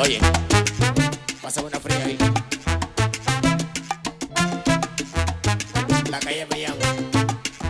Oye, 0.00 0.20
pásame 1.42 1.66
una 1.66 1.80
fría 1.80 2.04
ahí. 2.04 2.18
La 6.08 6.20
calle 6.20 6.46
me 6.48 6.60
llama. 6.60 6.76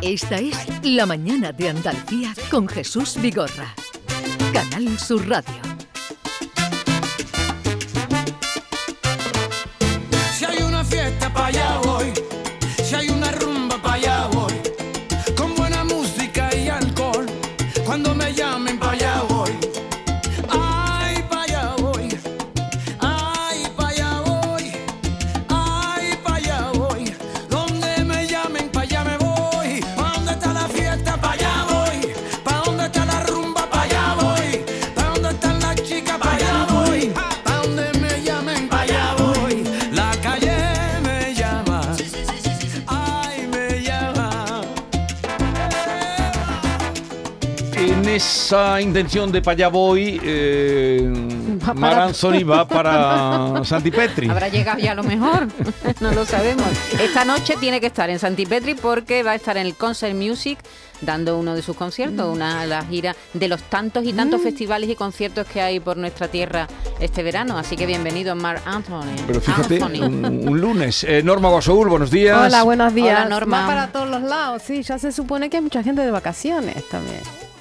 Esta 0.03 0.37
es 0.37 0.57
La 0.83 1.07
Mañana 1.07 1.53
de 1.53 1.71
Andalucía 1.71 2.35
con 2.51 2.69
Jesús 2.69 3.17
Vigorra. 3.19 3.75
Canal 4.53 4.99
Sur 4.99 5.27
Radio. 5.27 5.68
Esa 48.49 48.81
intención 48.81 49.31
de 49.31 49.43
para 49.43 49.53
allá 49.53 49.69
voy, 49.69 50.19
eh, 50.25 51.07
Mar 51.75 52.01
Anthony 52.01 52.45
va 52.51 52.67
para 52.67 53.63
Santipetri. 53.63 54.31
Habrá 54.31 54.49
llegado 54.49 54.79
ya 54.79 54.93
a 54.93 54.95
lo 54.95 55.03
mejor, 55.03 55.49
no 56.01 56.13
lo 56.13 56.25
sabemos. 56.25 56.65
Esta 56.99 57.27
noche 57.27 57.57
tiene 57.61 57.79
que 57.79 57.89
estar 57.89 58.09
en 58.09 58.19
Santipetri 58.19 58.73
porque 58.73 59.23
va 59.23 59.33
a 59.33 59.35
estar 59.35 59.59
en 59.59 59.67
el 59.67 59.75
Concert 59.75 60.17
Music 60.17 60.59
dando 61.03 61.39
uno 61.39 61.55
de 61.55 61.61
sus 61.61 61.77
conciertos, 61.77 62.35
una 62.35 62.63
de 62.63 62.69
las 62.69 62.89
giras 62.89 63.17
de 63.35 63.49
los 63.49 63.63
tantos 63.65 64.05
y 64.07 64.15
tantos 64.15 64.41
festivales 64.41 64.89
y 64.89 64.95
conciertos 64.95 65.47
que 65.47 65.61
hay 65.61 65.79
por 65.79 65.99
nuestra 65.99 66.29
tierra 66.29 66.69
este 67.01 67.23
verano. 67.23 67.59
Así 67.59 67.77
que 67.77 67.85
bienvenido, 67.85 68.35
Mark 68.35 68.63
Anthony. 68.65 69.15
Pero 69.27 69.43
fíjate, 69.43 69.75
Anthony. 69.75 70.07
un, 70.07 70.49
un 70.49 70.59
lunes. 70.59 71.05
Eh, 71.05 71.23
Norma 71.23 71.51
Guasoul, 71.51 71.91
buenos 71.91 72.11
días. 72.11 72.47
Hola, 72.47 72.63
buenos 72.63 72.95
días. 72.95 73.15
Hola, 73.21 73.29
Norma. 73.29 73.61
Va 73.61 73.67
para 73.67 73.93
todos 73.93 74.09
los 74.09 74.23
lados, 74.23 74.63
sí. 74.65 74.83
Ya 74.83 74.99
se 74.99 75.13
supone 75.13 75.51
que 75.51 75.59
hay 75.59 75.63
mucha 75.63 75.83
gente 75.83 76.01
de 76.01 76.11
vacaciones 76.11 76.89
también. 76.89 77.21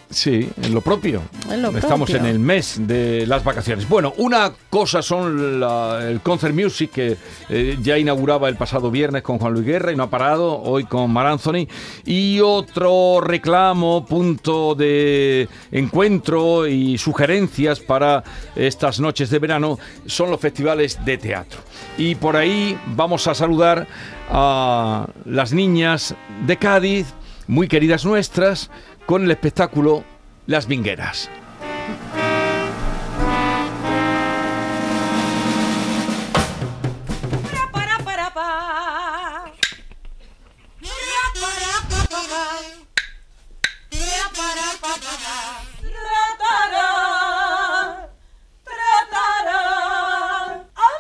Sí, 0.09 0.50
en 0.63 0.73
lo 0.73 0.80
propio. 0.80 1.22
En 1.52 1.61
lo 1.61 1.69
Estamos 1.77 2.09
propio. 2.09 2.17
en 2.17 2.25
el 2.27 2.39
mes 2.39 2.75
de 2.88 3.25
las 3.27 3.44
vacaciones. 3.44 3.89
Bueno, 3.89 4.13
una 4.17 4.53
cosa 4.69 5.02
son 5.02 5.59
la- 5.59 6.00
el 6.09 6.22
Concert 6.22 6.55
Music 6.55 6.91
que 6.91 7.17
eh, 7.50 7.77
ya 7.81 7.97
inauguraba 7.97 8.47
el 8.47 8.55
pasado 8.55 8.89
viernes 8.89 9.22
con 9.22 9.38
Juan 9.38 9.52
Luis 9.53 9.66
Guerra 9.66 9.91
y 9.91 9.97
no 9.97 10.03
ha 10.03 10.09
parado, 10.09 10.61
hoy 10.61 10.85
con 10.85 11.11
Mar 11.11 11.28
Anthony. 11.28 11.67
Y 12.05 12.39
otro 12.39 13.19
reclamo, 13.19 14.05
punto 14.05 14.75
de 14.75 15.50
encuentro 15.73 16.67
y 16.67 16.97
sugerencias 16.97 17.81
para 17.81 18.23
estas 18.55 19.02
noches 19.02 19.30
de 19.30 19.39
verano 19.39 19.78
son 20.05 20.31
los 20.31 20.39
festivales 20.39 21.03
de 21.03 21.17
teatro. 21.17 21.59
Y 21.97 22.16
por 22.16 22.38
ahí 22.38 22.80
vamos 22.95 23.28
a 23.28 23.35
saludar 23.35 23.88
a 24.30 25.05
las 25.25 25.52
niñas 25.52 26.16
de 26.45 26.55
Cádiz, 26.58 27.08
muy 27.47 27.67
queridas 27.67 28.05
nuestras, 28.05 28.69
con 29.08 29.23
el 29.23 29.31
espectáculo 29.31 30.03
Las 30.47 30.67
Vingueras. 30.67 31.30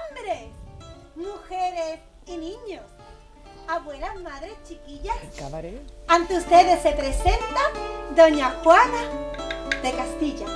Hombres, 0.09 0.47
mujeres 1.15 1.99
y 2.25 2.37
niños, 2.37 2.83
abuelas, 3.67 4.15
madres, 4.21 4.53
chiquillas. 4.65 5.17
Ante 6.07 6.37
ustedes 6.37 6.81
se 6.81 6.93
presenta 6.93 7.36
Doña 8.17 8.49
Juana 8.63 9.01
de 9.83 9.91
Castilla. 9.93 10.47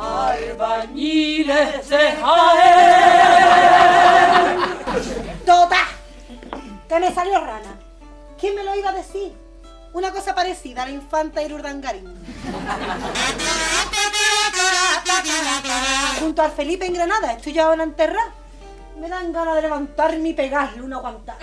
Albañiles 0.00 1.88
de 1.88 2.12
Jaén. 2.12 3.00
¡Tota! 5.44 5.88
Que 6.88 7.00
me 7.00 7.12
salió 7.12 7.40
rana. 7.40 7.76
¿Quién 8.38 8.54
me 8.54 8.62
lo 8.62 8.72
iba 8.76 8.90
a 8.90 8.92
decir? 8.92 9.32
Una 9.94 10.12
cosa 10.12 10.32
parecida 10.32 10.84
a 10.84 10.86
la 10.86 10.92
infanta 10.92 11.42
Irurdangarín. 11.42 12.14
Junto 16.20 16.42
al 16.42 16.52
Felipe 16.52 16.86
en 16.86 16.94
Granada, 16.94 17.32
estoy 17.32 17.52
ya 17.52 17.64
ahora 17.64 17.82
enterrada. 17.82 18.32
Me 18.96 19.08
dan 19.08 19.32
ganas 19.32 19.56
de 19.56 19.62
levantarme 19.62 20.28
y 20.28 20.34
pegarle 20.34 20.82
una 20.82 20.98
aguantada. 20.98 21.40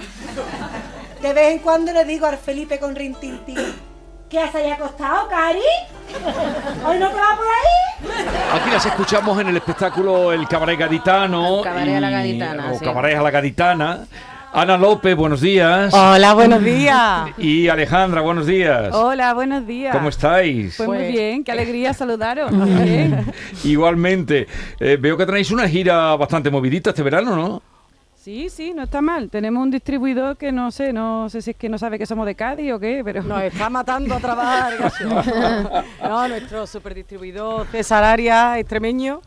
De 1.21 1.33
vez 1.33 1.51
en 1.51 1.59
cuando 1.59 1.91
le 1.91 2.05
digo 2.05 2.27
al 2.27 2.37
Felipe 2.37 2.79
con 2.79 2.95
rintintín, 2.95 3.84
¿qué 4.35 4.51
se 4.51 4.57
haya 4.57 4.75
acostado, 4.75 5.27
Cari? 5.29 5.59
¿Hoy 6.85 6.99
no 6.99 7.07
te 7.09 7.15
va 7.15 7.37
por 7.37 7.45
ahí? 7.45 8.27
Aquí 8.53 8.69
las 8.69 8.85
escuchamos 8.85 9.39
en 9.39 9.47
el 9.47 9.57
espectáculo 9.57 10.31
El 10.33 10.45
Cabaret 10.47 10.77
Gaditano. 10.77 11.59
El 11.59 11.63
Cabaret 11.63 11.95
a 11.95 11.99
la 12.01 12.09
y- 12.09 12.13
Gaditana, 12.13 12.71
O 12.71 12.77
sí. 12.79 12.83
Cabaret 12.85 13.17
a 13.17 13.21
la 13.21 13.31
Gaditana. 13.31 13.99
Ana 14.53 14.77
López, 14.77 15.15
buenos 15.15 15.41
días. 15.41 15.93
Hola, 15.93 16.33
buenos 16.33 16.63
días. 16.63 17.29
Y 17.37 17.67
Alejandra, 17.69 18.21
buenos 18.21 18.45
días. 18.45 18.93
Hola, 18.93 19.33
buenos 19.33 19.65
días. 19.67 19.93
¿Cómo 19.95 20.09
estáis? 20.09 20.75
Pues 20.77 20.87
muy 20.87 21.07
bien, 21.11 21.43
qué 21.43 21.51
alegría 21.51 21.93
saludaros. 21.93 22.51
Muy 22.53 22.69
bien. 22.89 23.25
Igualmente. 23.65 24.47
Eh, 24.79 24.97
veo 24.99 25.17
que 25.17 25.25
tenéis 25.25 25.51
una 25.51 25.67
gira 25.67 26.15
bastante 26.15 26.49
movidita 26.49 26.91
este 26.91 27.03
verano, 27.03 27.35
¿no? 27.35 27.61
Sí, 28.25 28.49
sí, 28.49 28.73
no 28.73 28.81
está 28.81 29.03
mal. 29.03 29.29
Tenemos 29.29 29.61
un 29.61 29.69
distribuidor 29.69 30.35
que 30.35 30.51
no 30.51 30.71
sé, 30.71 30.91
no 30.91 31.29
sé 31.29 31.43
si 31.43 31.51
es 31.51 31.57
que 31.57 31.69
no 31.69 31.77
sabe 31.77 31.99
que 31.99 32.07
somos 32.07 32.25
de 32.25 32.33
Cádiz 32.33 32.73
o 32.73 32.79
qué, 32.79 33.03
pero 33.05 33.21
Nos 33.21 33.43
está 33.43 33.69
matando 33.69 34.15
a 34.15 34.19
trabajar. 34.19 34.73
no, 36.01 36.27
nuestro 36.27 36.65
superdistribuidor 36.65 37.67
César 37.67 38.03
Arias, 38.03 38.57
extremeño, 38.57 39.21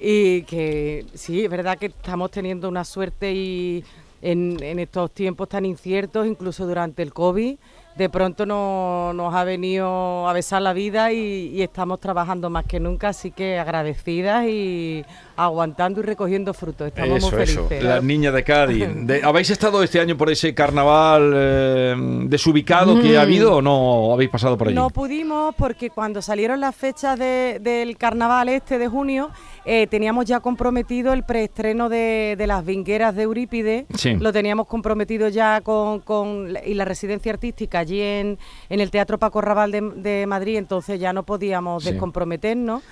y 0.00 0.42
que 0.42 1.06
sí, 1.14 1.44
es 1.44 1.50
verdad 1.52 1.78
que 1.78 1.86
estamos 1.86 2.32
teniendo 2.32 2.68
una 2.68 2.82
suerte 2.82 3.32
y 3.32 3.84
en, 4.20 4.60
en 4.60 4.80
estos 4.80 5.12
tiempos 5.12 5.48
tan 5.48 5.64
inciertos, 5.64 6.26
incluso 6.26 6.66
durante 6.66 7.04
el 7.04 7.12
COVID, 7.12 7.56
de 7.96 8.08
pronto 8.08 8.46
no- 8.46 9.12
nos 9.14 9.34
ha 9.34 9.44
venido 9.44 10.28
a 10.28 10.32
besar 10.32 10.62
la 10.62 10.72
vida 10.72 11.12
y, 11.12 11.50
y 11.54 11.62
estamos 11.62 12.00
trabajando 12.00 12.48
más 12.50 12.64
que 12.64 12.80
nunca, 12.80 13.08
así 13.08 13.30
que 13.30 13.58
agradecidas 13.58 14.46
y 14.46 15.04
aguantando 15.36 16.00
y 16.00 16.02
recogiendo 16.04 16.54
frutos. 16.54 16.88
Estamos 16.88 17.18
eso, 17.18 17.30
muy 17.32 17.42
eso. 17.42 17.68
Las 17.80 18.02
niñas 18.02 18.32
de 18.34 18.44
Cádiz. 18.44 18.88
De- 18.94 19.22
¿Habéis 19.22 19.50
estado 19.50 19.82
este 19.82 20.00
año 20.00 20.16
por 20.16 20.30
ese 20.30 20.54
carnaval 20.54 21.32
eh, 21.34 21.94
desubicado 22.26 23.00
que 23.00 23.16
ha 23.18 23.22
habido 23.22 23.56
o 23.56 23.62
no 23.62 24.12
habéis 24.12 24.30
pasado 24.30 24.56
por 24.56 24.68
allí? 24.68 24.74
No 24.76 24.90
pudimos 24.90 25.54
porque 25.54 25.90
cuando 25.90 26.22
salieron 26.22 26.60
las 26.60 26.74
fechas 26.74 27.18
de- 27.18 27.58
del 27.60 27.96
carnaval 27.96 28.48
este 28.48 28.78
de 28.78 28.88
junio, 28.88 29.30
eh, 29.64 29.86
teníamos 29.86 30.24
ya 30.26 30.40
comprometido 30.40 31.12
el 31.12 31.24
preestreno 31.24 31.88
de, 31.88 32.34
de 32.38 32.46
las 32.46 32.64
vingueras 32.64 33.14
de 33.14 33.22
Eurípide. 33.22 33.86
Sí. 33.94 34.14
Lo 34.14 34.32
teníamos 34.32 34.66
comprometido 34.66 35.28
ya 35.28 35.60
con, 35.60 36.00
con 36.00 36.56
y 36.64 36.74
la 36.74 36.84
residencia 36.84 37.32
artística 37.32 37.81
allí 37.82 38.00
en, 38.00 38.38
en 38.68 38.80
el 38.80 38.90
Teatro 38.90 39.18
Paco 39.18 39.40
Raval 39.40 39.70
de, 39.70 39.80
de 39.80 40.26
Madrid, 40.26 40.56
entonces 40.56 40.98
ya 40.98 41.12
no 41.12 41.22
podíamos 41.24 41.82
Sí. 41.84 41.90
descomprometernos. 41.90 42.82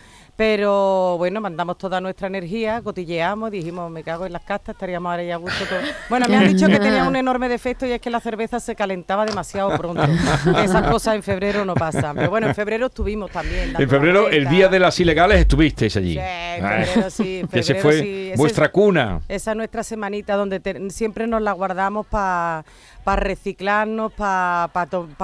Pero 0.40 1.18
bueno, 1.18 1.38
mandamos 1.42 1.76
toda 1.76 2.00
nuestra 2.00 2.26
energía, 2.28 2.80
cotilleamos, 2.80 3.50
dijimos, 3.50 3.90
me 3.90 4.02
cago 4.02 4.24
en 4.24 4.32
las 4.32 4.40
castas, 4.42 4.74
estaríamos 4.74 5.10
ahora 5.10 5.22
ya 5.22 5.34
a 5.34 5.36
gusto 5.36 5.66
todos. 5.66 5.84
Bueno, 6.08 6.24
me 6.30 6.36
han 6.38 6.48
dicho 6.48 6.66
que 6.66 6.78
tenía 6.78 7.04
un 7.04 7.14
enorme 7.14 7.46
defecto 7.46 7.84
y 7.84 7.92
es 7.92 8.00
que 8.00 8.08
la 8.08 8.20
cerveza 8.20 8.58
se 8.58 8.74
calentaba 8.74 9.26
demasiado 9.26 9.76
pronto. 9.76 10.02
Esas 10.64 10.88
cosas 10.88 11.16
en 11.16 11.22
febrero 11.22 11.66
no 11.66 11.74
pasan. 11.74 12.16
Pero 12.16 12.30
bueno, 12.30 12.46
en 12.46 12.54
febrero 12.54 12.86
estuvimos 12.86 13.30
también. 13.30 13.74
En 13.78 13.86
febrero, 13.90 14.30
el 14.30 14.48
día 14.48 14.68
de 14.68 14.78
las 14.78 14.98
ilegales, 14.98 15.40
estuvisteis 15.40 15.94
allí. 15.98 16.14
Sí, 16.14 16.20
en 16.20 16.62
febrero 16.62 17.10
sí, 17.10 17.38
en 17.40 17.48
que 17.48 17.58
ese 17.58 17.74
febrero 17.74 17.82
fue 17.82 18.00
sí. 18.00 18.28
Ese 18.30 18.38
vuestra 18.38 18.64
es- 18.64 18.72
cuna. 18.72 19.20
Esa 19.28 19.50
es 19.50 19.56
nuestra 19.58 19.82
semanita 19.82 20.36
donde 20.36 20.58
te- 20.58 20.88
siempre 20.88 21.26
nos 21.26 21.42
la 21.42 21.52
guardamos 21.52 22.06
para 22.06 22.64
reciclarnos, 23.04 24.10
para 24.14 24.70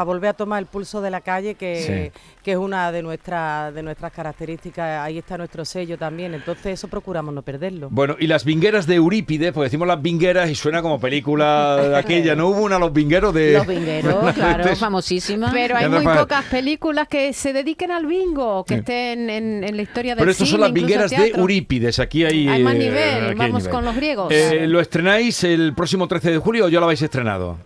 volver 0.04 0.28
a 0.28 0.34
tomar 0.34 0.58
el 0.58 0.66
pulso 0.66 1.00
de 1.00 1.10
la 1.10 1.22
calle, 1.22 1.54
que, 1.54 2.12
que 2.42 2.52
es 2.52 2.58
una 2.58 2.92
de 2.92 3.02
nuestras 3.02 3.72
de 3.72 3.82
nuestras 3.82 4.12
características 4.12 5.05
ahí 5.06 5.18
está 5.18 5.36
nuestro 5.38 5.64
sello 5.64 5.96
también, 5.98 6.34
entonces 6.34 6.66
eso 6.74 6.88
procuramos 6.88 7.32
no 7.34 7.42
perderlo. 7.42 7.88
Bueno, 7.90 8.16
y 8.18 8.26
las 8.26 8.44
vingueras 8.44 8.86
de 8.86 8.96
Eurípides, 8.96 9.52
porque 9.52 9.64
decimos 9.66 9.88
las 9.88 10.00
vingueras 10.02 10.50
y 10.50 10.54
suena 10.54 10.82
como 10.82 11.00
película 11.00 11.76
de 11.76 11.96
aquella, 11.96 12.34
¿no? 12.34 12.48
Hubo 12.48 12.62
una 12.62 12.78
Los 12.78 12.92
vingueros 12.92 13.32
de... 13.34 13.52
Los 13.54 13.66
vingueros, 13.66 14.32
claro, 14.34 14.64
Este- 14.64 14.76
famosísima. 14.76 15.50
Pero 15.52 15.76
hay 15.76 15.88
muy 15.88 16.04
para- 16.04 16.20
pocas 16.20 16.44
películas 16.46 17.08
que 17.08 17.32
se 17.32 17.52
dediquen 17.52 17.90
al 17.90 18.06
bingo, 18.06 18.64
que 18.64 18.74
Sí. 18.74 18.80
estén 18.80 19.30
en, 19.30 19.64
en 19.64 19.76
la 19.76 19.82
historia 19.82 20.14
del 20.14 20.20
Pero 20.22 20.30
estos 20.30 20.48
son 20.48 20.58
cine, 20.58 20.68
las 20.68 20.70
incluso 20.70 20.86
vingueras 20.86 21.10
de. 21.34 21.40
Eurípides, 21.40 21.98
aquí 21.98 22.24
hay... 22.24 22.48
Hay 22.48 22.62
más 22.62 22.74
eh, 22.74 22.78
nivel, 22.78 23.24
aquí 23.26 23.34
vamos 23.38 23.62
nivel. 23.62 23.70
con 23.74 23.84
los 23.84 23.96
griegos. 23.96 24.32
Eh, 24.32 24.66
¿Lo 24.66 24.80
estrenáis 24.80 25.42
el 25.44 25.72
próximo 25.74 26.06
13 26.08 26.32
de 26.32 26.38
julio 26.38 26.66
o 26.66 26.68
ya 26.68 26.78
lo 26.80 26.86
habéis 26.86 27.02
estrenado? 27.02 27.56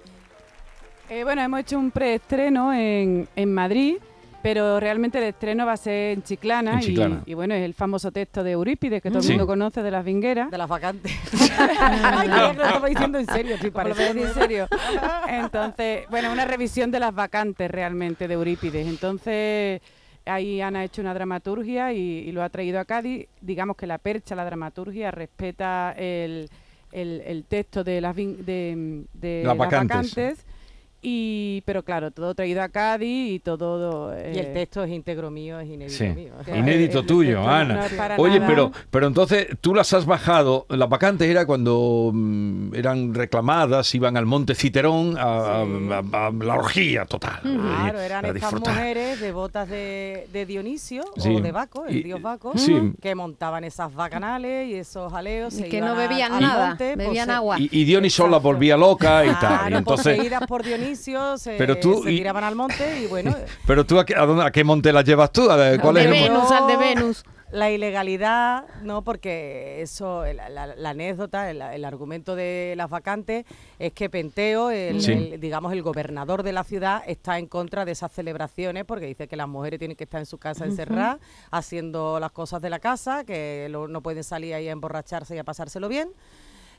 Eh, 1.08 1.24
bueno, 1.24 1.42
hemos 1.42 1.60
hecho 1.60 1.78
un 1.78 1.90
preestreno 1.90 2.72
en, 2.72 3.26
en 3.34 3.52
Madrid, 3.52 3.96
pero 4.42 4.80
realmente 4.80 5.18
el 5.18 5.24
estreno 5.24 5.66
va 5.66 5.72
a 5.72 5.76
ser 5.76 6.12
en 6.14 6.22
Chiclana. 6.22 6.72
En 6.74 6.78
y- 6.78 6.82
Chiclana. 6.82 7.22
Y, 7.26 7.34
bueno, 7.34 7.54
es 7.54 7.62
el 7.62 7.74
famoso 7.74 8.10
texto 8.10 8.42
de 8.42 8.52
Eurípides 8.52 9.02
que 9.02 9.08
todo 9.10 9.18
el 9.18 9.24
Sí. 9.24 9.30
mundo 9.32 9.46
conoce 9.46 9.82
de 9.82 9.90
las 9.90 10.04
vingueras. 10.04 10.50
De 10.50 10.58
las 10.58 10.68
vacantes. 10.68 11.12
Ay, 11.58 12.28
creía 12.28 12.50
que 12.52 12.56
lo 12.58 12.64
estaba 12.64 12.88
diciendo 12.88 13.18
en 13.18 13.26
serio, 13.26 13.56
lo 13.62 13.72
pareciendo. 13.72 14.22
ves 14.22 14.28
en 14.36 14.42
serio. 14.42 14.66
Entonces, 15.28 16.04
bueno, 16.10 16.32
una 16.32 16.44
revisión 16.44 16.90
de 16.90 17.00
las 17.00 17.14
vacantes 17.14 17.70
realmente 17.70 18.28
de 18.28 18.34
Eurípides. 18.34 18.86
Entonces, 18.86 19.80
ahí 20.26 20.60
Ana 20.60 20.80
ha 20.80 20.84
hecho 20.84 21.00
una 21.02 21.14
dramaturgia 21.14 21.92
y, 21.92 21.98
y 22.00 22.32
lo 22.32 22.42
ha 22.42 22.48
traído 22.48 22.80
a 22.80 22.84
Cádiz. 22.84 23.26
Digamos 23.40 23.76
que 23.76 23.86
la 23.86 23.98
percha, 23.98 24.34
la 24.34 24.44
dramaturgia, 24.44 25.10
respeta 25.10 25.92
el, 25.96 26.48
el- 26.92 27.22
el 27.26 27.44
texto 27.44 27.84
de 27.84 28.00
las, 28.00 28.16
de, 28.16 29.04
de 29.12 29.42
Las 29.44 29.56
las 29.56 29.58
vacantes. 29.58 30.14
vacantes. 30.16 30.46
Y, 31.02 31.62
pero 31.64 31.82
claro, 31.82 32.10
todo 32.10 32.34
traído 32.34 32.62
a 32.62 32.68
Cádiz 32.68 33.32
y 33.36 33.38
todo... 33.40 34.12
Y 34.14 34.38
el 34.38 34.46
eh, 34.46 34.50
texto 34.52 34.84
es 34.84 34.90
íntegro 34.90 35.30
mío, 35.30 35.58
es 35.58 35.68
inédito 35.68 35.96
Sí. 35.96 36.08
mío. 36.08 36.32
Inédito 36.54 37.02
tuyo, 37.04 37.48
Ana. 37.48 37.88
no 38.16 38.22
Oye, 38.22 38.34
nada. 38.38 38.46
pero, 38.46 38.72
pero 38.90 39.06
entonces 39.06 39.46
tú 39.62 39.74
las 39.74 39.92
has 39.94 40.04
bajado. 40.04 40.66
Las 40.68 40.88
vacantes 40.90 41.28
era 41.30 41.46
cuando 41.46 42.10
mm, 42.12 42.74
eran 42.74 43.14
reclamadas, 43.14 43.94
iban 43.94 44.18
al 44.18 44.26
Monte 44.26 44.54
Citerón 44.54 45.16
a, 45.16 45.22
a- 45.22 45.62
a- 45.62 46.26
a 46.26 46.30
la 46.32 46.54
orgía 46.54 47.06
total. 47.06 47.40
Claro, 47.42 47.98
eh, 48.00 48.04
eran 48.06 48.24
a 48.24 48.28
estas 48.28 48.34
disfrutar. 48.50 48.74
mujeres 48.74 49.20
devotas 49.20 49.68
de, 49.70 50.28
de 50.32 50.44
Dionisio 50.44 51.02
Sí. 51.16 51.34
o 51.34 51.40
de 51.40 51.50
Baco, 51.52 51.86
el 51.86 51.96
Y- 51.96 52.02
dios 52.02 52.20
Baco, 52.20 52.52
sí. 52.58 52.92
que 53.00 53.14
montaban 53.14 53.64
esas 53.64 53.94
bacanales 53.94 54.68
y 54.68 54.74
esos 54.74 55.10
jaleos. 55.10 55.54
se 55.54 55.66
que 55.68 55.78
iban 55.78 55.88
no 55.90 55.96
bebían 55.96 56.38
nada, 56.40 56.66
monte, 56.68 56.94
bebían 56.96 57.26
pose- 57.28 57.36
agua. 57.36 57.56
Y, 57.58 57.68
y 57.72 57.84
Dioniso 57.84 58.24
la 58.24 58.36
Exacto. 58.36 58.48
volvía 58.48 58.76
loca 58.76 59.24
y 59.24 59.28
tal. 59.28 59.38
Claro, 59.38 59.70
Y 59.70 59.78
entonces, 59.78 60.16
poseídas 60.16 60.46
por 60.46 60.62
Dionisio, 60.62 60.89
se, 60.96 61.56
Pero 61.58 61.78
tú- 61.78 62.02
se 62.02 62.12
y- 62.12 62.18
tiraban 62.18 62.44
al 62.44 62.54
monte 62.56 63.00
y 63.02 63.06
bueno, 63.06 63.34
pero 63.66 63.84
tú 63.86 63.98
a 63.98 64.04
qué, 64.04 64.14
a 64.14 64.26
dónde- 64.26 64.44
a 64.44 64.50
qué 64.50 64.64
monte 64.64 64.92
las 64.92 65.04
llevas 65.04 65.32
tú? 65.32 65.46
¿Cuál 65.46 65.94
de 65.94 66.00
es 66.00 66.06
el- 66.06 66.10
Venus, 66.12 66.48
Yo- 66.48 66.54
al 66.56 66.66
de 66.66 66.76
Venus. 66.76 67.24
la 67.52 67.68
ilegalidad, 67.68 68.64
no, 68.82 69.02
porque 69.02 69.82
eso, 69.82 70.24
la, 70.32 70.48
la- 70.48 70.66
la 70.76 70.90
anécdota, 70.90 71.50
el, 71.50 71.60
el 71.60 71.84
argumento 71.84 72.36
de 72.36 72.74
las 72.76 72.88
vacantes 72.88 73.44
es 73.80 73.92
que 73.92 74.08
Penteo, 74.08 74.70
el, 74.70 75.02
Sí. 75.02 75.12
el, 75.12 75.40
digamos 75.40 75.72
el 75.72 75.82
gobernador 75.82 76.44
de 76.44 76.52
la 76.52 76.62
ciudad, 76.62 77.02
está 77.08 77.38
en 77.40 77.46
contra 77.48 77.84
de 77.84 77.90
esas 77.92 78.12
celebraciones 78.12 78.84
porque 78.84 79.06
dice 79.06 79.26
que 79.26 79.34
las 79.36 79.48
mujeres 79.48 79.78
tienen 79.80 79.96
que 79.96 80.04
estar 80.04 80.20
en 80.20 80.26
su 80.26 80.38
casa 80.38 80.64
encerradas, 80.64 81.18
haciendo 81.50 82.20
las 82.20 82.30
cosas 82.30 82.62
de 82.62 82.70
la 82.70 82.78
casa, 82.78 83.24
que 83.24 83.66
lo- 83.70 83.88
no 83.88 84.00
pueden 84.00 84.22
salir 84.24 84.54
ahí 84.54 84.68
a 84.68 84.72
emborracharse 84.72 85.34
y 85.34 85.38
a 85.38 85.44
pasárselo 85.44 85.88
bien. 85.88 86.10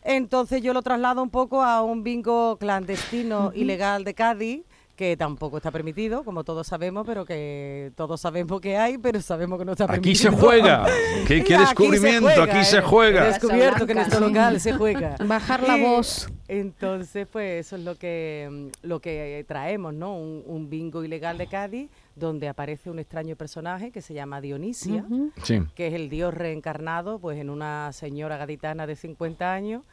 Entonces 0.04 0.62
yo 0.62 0.74
lo 0.74 0.82
traslado 0.82 1.22
un 1.22 1.30
poco 1.30 1.62
a 1.64 1.82
un 1.82 2.04
bingo 2.04 2.58
clandestino 2.58 3.52
ilegal 3.54 4.04
de 4.04 4.14
Cádiz 4.14 4.64
que 5.02 5.18
tampoco 5.18 5.58
está 5.58 5.72
permitido, 5.72 6.24
como 6.24 6.44
todos 6.44 6.68
sabemos, 6.68 7.08
pero 7.08 7.26
que 7.26 7.92
todos 7.96 8.22
sabemos 8.22 8.62
que 8.62 8.78
hay, 8.78 9.00
pero 9.00 9.20
sabemos 9.20 9.58
que 9.58 9.66
no 9.66 9.72
está 9.72 9.86
Aquí 9.86 9.94
permitido. 9.94 10.32
se 10.32 10.38
juega. 10.38 10.86
¿Qué, 11.28 11.40
aquí 11.42 11.56
descubrimiento? 11.56 12.30
se 12.30 12.42
aquí 12.42 12.64
se 12.64 12.76
eh. 12.76 12.80
He 12.80 12.82
juega. 12.84 13.26
descubierto 13.26 13.86
que 13.88 13.94
en 13.94 13.98
nuestro 13.98 14.20
local 14.20 14.60
se 14.60 14.74
juega. 14.74 15.16
Bajar 15.26 15.64
la 15.64 15.78
Y 15.78 15.82
voz. 15.82 16.30
Entonces, 16.48 17.28
pues 17.32 17.66
eso 17.66 17.78
es 17.78 17.82
lo 17.84 17.96
que 17.96 18.70
lo 18.84 19.00
que 19.00 19.44
traemos, 19.48 19.92
¿no? 19.94 20.16
Un, 20.16 20.44
un 20.46 20.70
bingo 20.70 21.04
ilegal 21.04 21.38
de 21.40 21.48
Cádiz 21.48 21.90
donde 22.16 22.48
aparece 22.50 22.90
un 22.90 23.00
extraño 23.00 23.36
personaje 23.36 23.92
que 23.92 24.02
se 24.02 24.14
llama 24.14 24.42
Dionisia, 24.42 25.06
Sí. 25.44 25.62
que 25.76 25.88
es 25.88 25.94
el 25.94 26.10
dios 26.10 26.34
reencarnado, 26.34 27.20
pues 27.20 27.38
en 27.40 27.50
una 27.50 27.92
señora 27.94 28.38
gaditana 28.38 28.86
de 28.88 28.96
50 28.96 29.54
años 29.54 29.84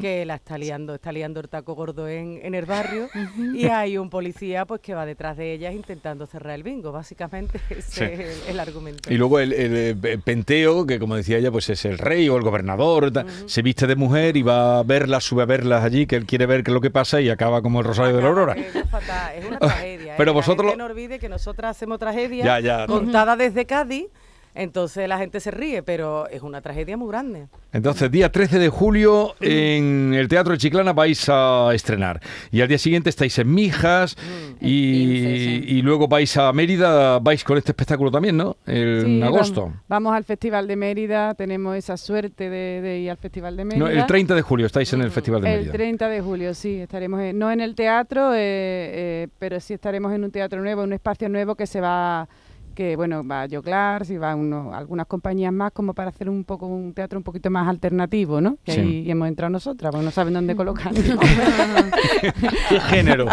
que 0.00 0.24
la 0.24 0.36
está 0.36 0.58
liando, 0.58 0.94
está 0.94 1.12
liando 1.12 1.40
el 1.40 1.48
taco 1.48 1.74
gordo 1.74 2.08
en, 2.08 2.40
en 2.42 2.54
el 2.54 2.64
barrio 2.66 3.08
y 3.54 3.66
hay 3.66 3.98
un 3.98 4.10
policía 4.10 4.64
pues 4.64 4.80
que 4.80 4.94
va 4.94 5.04
detrás 5.06 5.36
de 5.36 5.52
ellas 5.52 5.74
intentando 5.74 6.26
cerrar 6.26 6.54
el 6.54 6.62
bingo. 6.62 6.92
Básicamente 6.92 7.60
ese 7.70 7.82
Sí. 7.96 8.04
es 8.04 8.20
el, 8.48 8.50
el 8.50 8.60
argumento. 8.60 9.12
Y 9.12 9.16
luego 9.16 9.38
el, 9.40 9.52
el, 9.52 10.20
Penteo, 10.24 10.86
que 10.86 10.98
como 10.98 11.16
decía 11.16 11.38
ella, 11.38 11.50
pues 11.50 11.68
es 11.70 11.84
el 11.84 11.98
rey 11.98 12.28
o 12.28 12.36
el 12.36 12.42
gobernador, 12.42 13.10
tal, 13.12 13.26
se 13.46 13.62
viste 13.62 13.86
de 13.86 13.96
mujer 13.96 14.36
y 14.36 14.42
va 14.42 14.78
a 14.78 14.82
verlas, 14.82 15.24
sube 15.24 15.42
a 15.42 15.46
verlas 15.46 15.84
allí, 15.84 16.06
que 16.06 16.16
él 16.16 16.26
quiere 16.26 16.46
ver 16.46 16.62
qué 16.64 16.70
es 16.70 16.74
lo 16.74 16.80
que 16.80 16.90
pasa 16.90 17.20
y 17.20 17.28
acaba 17.28 17.62
como 17.62 17.80
el 17.80 17.86
Rosario 17.86 18.16
de 18.16 18.22
la 18.22 18.28
Aurora. 18.28 18.52
Es, 18.54 18.72
fatal, 18.90 19.34
es 19.36 19.44
una 19.46 19.58
tragedia. 19.58 20.14
Pero 20.16 20.30
¿eh? 20.30 20.34
vosotros 20.34 20.64
La 20.66 20.70
gente 20.72 20.82
lo- 20.82 20.88
no 20.88 20.92
olvide 20.92 21.18
que 21.18 21.28
nosotras 21.28 21.65
hacemos 21.70 21.98
tragedia 21.98 22.44
Ya, 22.44 22.60
ya. 22.60 22.86
contada 22.86 23.36
desde 23.36 23.66
Cádiz, 23.66 24.06
entonces 24.56 25.08
la 25.08 25.18
gente 25.18 25.40
se 25.40 25.50
ríe, 25.50 25.82
pero 25.82 26.28
es 26.28 26.42
una 26.42 26.60
tragedia 26.60 26.96
muy 26.96 27.08
grande. 27.08 27.46
Entonces, 27.72 28.10
día 28.10 28.32
13 28.32 28.58
de 28.58 28.68
julio 28.68 29.34
en 29.40 30.14
el 30.14 30.28
Teatro 30.28 30.52
de 30.52 30.58
Chiclana 30.58 30.92
vais 30.92 31.28
a 31.28 31.70
estrenar. 31.74 32.20
Y 32.50 32.60
al 32.62 32.68
día 32.68 32.78
siguiente 32.78 33.10
estáis 33.10 33.38
en 33.38 33.52
Mijas 33.54 34.16
y, 34.60 35.22
15, 35.22 35.36
sí. 35.36 35.64
y 35.76 35.82
luego 35.82 36.08
vais 36.08 36.36
a 36.36 36.52
Mérida, 36.52 37.18
vais 37.18 37.44
con 37.44 37.58
este 37.58 37.72
espectáculo 37.72 38.10
también, 38.10 38.36
¿no? 38.36 38.56
El- 38.66 39.02
Sí, 39.04 39.16
en 39.18 39.22
agosto. 39.24 39.60
Vamos, 39.62 39.78
vamos 39.88 40.14
al 40.14 40.24
Festival 40.24 40.66
de 40.66 40.76
Mérida, 40.76 41.34
tenemos 41.34 41.76
esa 41.76 41.96
suerte 41.96 42.48
de, 42.48 42.80
de 42.80 42.98
ir 43.00 43.10
al 43.10 43.16
Festival 43.18 43.56
de 43.56 43.64
Mérida. 43.64 43.84
No, 43.84 43.90
el 43.90 44.06
30 44.06 44.34
de 44.34 44.42
julio 44.42 44.66
estáis 44.66 44.92
en 44.92 45.02
el 45.02 45.10
Festival 45.10 45.42
de 45.42 45.50
El 45.52 45.56
Mérida. 45.58 45.72
30 45.72 46.08
de 46.08 46.20
julio, 46.20 46.54
sí, 46.54 46.76
estaremos 46.80 47.20
en- 47.20 47.38
no 47.38 47.50
en 47.52 47.60
el 47.60 47.74
teatro, 47.74 48.32
eh, 48.34 48.38
eh, 48.38 49.28
pero 49.38 49.60
sí 49.60 49.74
estaremos 49.74 50.12
en 50.12 50.24
un 50.24 50.30
teatro 50.30 50.60
nuevo, 50.62 50.82
en 50.82 50.88
un 50.88 50.92
espacio 50.94 51.28
nuevo 51.28 51.54
que 51.54 51.66
se 51.66 51.80
va, 51.80 52.28
que 52.76 52.94
bueno, 52.94 53.26
va 53.26 53.46
Joglar, 53.50 54.04
si 54.06 54.16
va 54.18 54.36
uno, 54.36 54.72
algunas 54.72 55.06
compañías 55.06 55.52
más, 55.52 55.72
como 55.72 55.94
para 55.94 56.10
hacer 56.10 56.28
un 56.30 56.44
poco 56.44 56.66
un 56.66 56.92
teatro 56.94 57.18
un 57.18 57.24
poquito 57.24 57.50
más 57.50 57.66
alternativo, 57.66 58.40
¿no? 58.40 58.58
Y 58.66 58.70
Sí. 58.72 58.80
ahí 58.80 59.10
hemos 59.10 59.26
entrado 59.26 59.50
nosotras, 59.50 59.90
porque 59.90 60.04
no 60.04 60.10
saben 60.12 60.34
dónde 60.34 60.54
colocar. 60.56 60.92
¿Qué 62.68 62.80
género? 62.80 63.26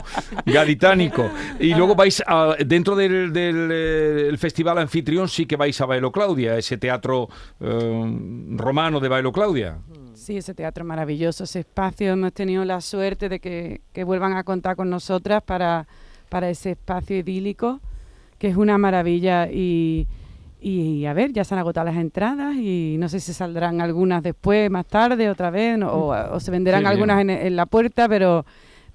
Gaditánico. 0.45 1.29
Y 1.59 1.73
luego 1.75 1.95
vais 1.95 2.23
a- 2.25 2.55
dentro 2.65 2.95
del, 2.95 3.31
del, 3.33 3.69
eh, 3.71 4.27
el 4.29 4.37
festival 4.37 4.77
anfitrión 4.77 5.27
sí 5.27 5.45
que 5.45 5.55
vais 5.55 5.79
a 5.81 5.85
Bailo 5.85 6.11
Claudia, 6.11 6.57
ese 6.57 6.77
teatro 6.77 7.29
eh, 7.59 8.17
romano 8.55 8.99
de 8.99 9.09
Bailo 9.09 9.31
Claudia. 9.31 9.77
Sí, 10.13 10.37
ese 10.37 10.53
teatro 10.53 10.85
maravilloso, 10.85 11.43
ese 11.43 11.59
espacio. 11.59 12.13
Hemos 12.13 12.33
tenido 12.33 12.63
la 12.63 12.79
suerte 12.81 13.27
de 13.29 13.39
que, 13.39 13.81
que 13.91 14.03
vuelvan 14.03 14.33
a 14.33 14.43
contar 14.43 14.75
con 14.75 14.89
nosotras 14.89 15.43
para, 15.43 15.85
para 16.29 16.49
ese 16.49 16.71
espacio 16.71 17.17
idílico, 17.17 17.81
que 18.43 18.49
es 18.49 18.57
una 18.57 18.77
maravilla. 18.77 19.49
Y, 19.49 20.05
y, 20.59 21.05
a 21.05 21.13
ver, 21.13 21.31
ya 21.31 21.45
se 21.45 21.53
han 21.55 21.59
agotado 21.61 21.85
las 21.85 21.95
entradas 21.95 22.57
y 22.57 22.97
no 22.99 23.07
sé 23.07 23.21
si 23.21 23.31
saldrán 23.31 23.79
algunas 23.79 24.21
después, 24.21 24.69
más 24.69 24.85
tarde, 24.85 25.29
otra 25.29 25.50
vez, 25.50 25.77
no- 25.77 25.89
o, 25.93 26.35
o 26.35 26.39
se 26.41 26.51
venderán 26.51 26.83
algunas 26.91 27.21
en, 27.21 27.29
en 27.29 27.55
la 27.55 27.65
puerta, 27.65 28.09
pero, 28.09 28.45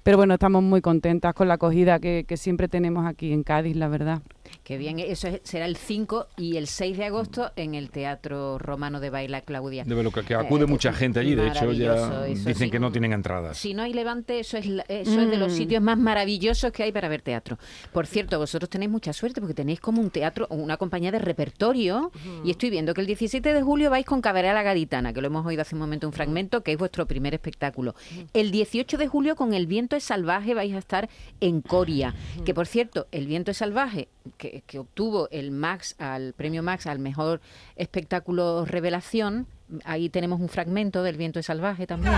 pero 0.03 0.17
bueno, 0.17 0.35
estamos 0.35 0.61
muy 0.61 0.81
contentas 0.81 1.33
con 1.33 1.47
la 1.47 1.55
acogida 1.55 1.97
que, 1.97 2.25
que 2.27 2.37
siempre 2.37 2.67
tenemos 2.67 3.07
aquí 3.07 3.33
en 3.33 3.41
Cádiz, 3.41 3.75
la 3.75 3.87
verdad. 3.87 4.19
Qué 4.63 4.77
bien, 4.77 4.99
eso 4.99 5.27
es- 5.27 5.41
será 5.43 5.65
el 5.65 5.75
5 5.77 6.27
y 6.37 6.57
el 6.57 6.67
6 6.67 6.97
de 6.97 7.05
agosto 7.05 7.51
en 7.55 7.75
el 7.75 7.89
Teatro 7.89 8.57
Romano 8.59 8.99
de 8.99 9.09
Baila 9.09 9.41
Claudia. 9.41 9.83
De 9.83 9.95
Cla- 9.95 10.23
que 10.25 10.35
acude 10.35 10.63
Eh, 10.63 10.67
mucha 10.67 10.93
gente 10.93 11.19
allí, 11.19 11.35
de 11.35 11.47
hecho 11.47 11.71
ya 11.73 12.23
dicen 12.25 12.55
sí. 12.55 12.69
que 12.71 12.79
no 12.79 12.91
tienen 12.91 13.13
entradas. 13.13 13.57
Si 13.57 13.73
no 13.73 13.83
hay 13.83 13.93
levante, 13.93 14.39
eso 14.39 14.57
es, 14.57 14.65
la- 14.65 14.83
eso 14.87 15.21
es 15.21 15.29
de 15.29 15.37
los 15.37 15.53
Mm. 15.53 15.55
sitios 15.55 15.81
más 15.83 15.97
maravillosos 15.97 16.71
que 16.71 16.83
hay 16.83 16.91
para 16.91 17.07
ver 17.09 17.21
teatro. 17.21 17.57
Por 17.91 18.07
cierto, 18.07 18.37
vosotros 18.39 18.69
tenéis 18.69 18.91
mucha 18.91 19.13
suerte 19.13 19.39
porque 19.41 19.53
tenéis 19.53 19.79
como 19.79 20.01
un 20.01 20.09
teatro, 20.09 20.47
una 20.49 20.77
compañía 20.77 21.11
de 21.11 21.19
repertorio. 21.19 22.11
Y 22.43 22.51
estoy 22.51 22.69
viendo 22.69 22.93
que 22.93 23.01
el 23.01 23.07
17 23.07 23.53
de 23.53 23.61
julio 23.61 23.89
vais 23.89 24.05
con 24.05 24.21
Cabaret 24.21 24.51
a 24.51 24.53
la 24.53 24.63
Gaditana, 24.63 25.13
que 25.13 25.21
lo 25.21 25.27
hemos 25.27 25.45
oído 25.45 25.61
hace 25.61 25.75
un 25.75 25.81
momento 25.81 26.07
un 26.07 26.13
fragmento, 26.13 26.61
que 26.63 26.71
es 26.71 26.77
vuestro 26.77 27.05
primer 27.05 27.33
espectáculo. 27.33 27.95
El 28.33 28.51
18 28.51 28.97
de 28.97 29.07
julio 29.07 29.35
con 29.35 29.53
El 29.53 29.67
viento 29.67 29.95
es 29.95 30.03
salvaje 30.03 30.53
vais 30.53 30.73
a 30.73 30.77
estar 30.77 31.09
en 31.39 31.61
Coria. 31.61 32.13
Que 32.45 32.53
por 32.53 32.67
cierto, 32.67 33.07
El 33.11 33.27
viento 33.27 33.51
es 33.51 33.57
salvaje, 33.57 34.07
que, 34.37 34.63
obtuvo 34.79 35.27
el 35.31 35.51
Max, 35.51 35.95
al 35.99 36.33
premio 36.33 36.63
Max 36.63 36.87
al 36.87 36.99
mejor 36.99 37.41
espectáculo 37.75 38.65
revelación. 38.65 39.47
Ahí 39.83 40.09
tenemos 40.09 40.39
un 40.39 40.49
fragmento 40.49 41.03
del 41.03 41.17
viento 41.17 41.41
salvaje 41.43 41.87
también. 41.87 42.13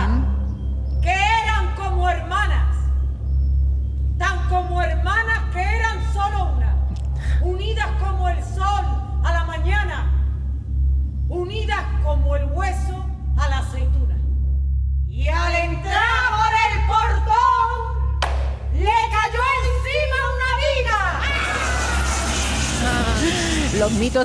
que 1.02 1.10
eran 1.10 1.76
como 1.76 2.10
hermanas, 2.10 2.61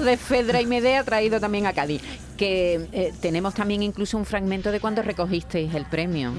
de 0.00 0.16
Fedra 0.16 0.60
y 0.60 0.66
Medea 0.66 1.04
traído 1.04 1.40
también 1.40 1.66
a 1.66 1.72
Cádiz. 1.72 2.02
Que 2.36 2.88
eh, 2.92 3.14
tenemos 3.20 3.54
también 3.54 3.82
incluso 3.82 4.16
un 4.16 4.24
fragmento 4.24 4.70
de 4.70 4.80
cuando 4.80 5.02
recogisteis 5.02 5.74
el 5.74 5.86
premio. 5.86 6.32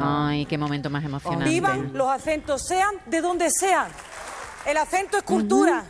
Ay, 0.00 0.46
qué 0.46 0.58
momento 0.58 0.90
más 0.90 1.04
emocionante. 1.04 1.48
Vivan 1.48 1.92
los 1.92 2.08
acentos, 2.08 2.62
sean 2.66 2.94
de 3.06 3.20
donde 3.20 3.50
sean. 3.50 3.88
El 4.66 4.76
acento 4.76 5.18
es 5.18 5.22
cultura. 5.22 5.84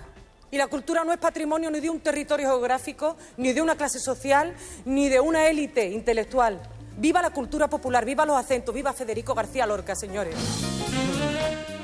Y 0.50 0.56
la 0.56 0.68
cultura 0.68 1.02
no 1.04 1.12
es 1.12 1.18
patrimonio 1.18 1.68
ni 1.70 1.80
de 1.80 1.90
un 1.90 1.98
territorio 1.98 2.48
geográfico, 2.48 3.16
ni 3.36 3.52
de 3.52 3.60
una 3.60 3.74
clase 3.74 3.98
social, 3.98 4.54
ni 4.84 5.08
de 5.08 5.18
una 5.18 5.48
élite 5.48 5.90
intelectual. 5.90 6.60
Viva 6.96 7.20
la 7.20 7.30
cultura 7.30 7.68
popular, 7.68 8.04
viva 8.04 8.24
los 8.24 8.36
acentos, 8.36 8.72
viva 8.72 8.92
Federico 8.92 9.34
García 9.34 9.66
Lorca, 9.66 9.96
señores. 9.96 10.36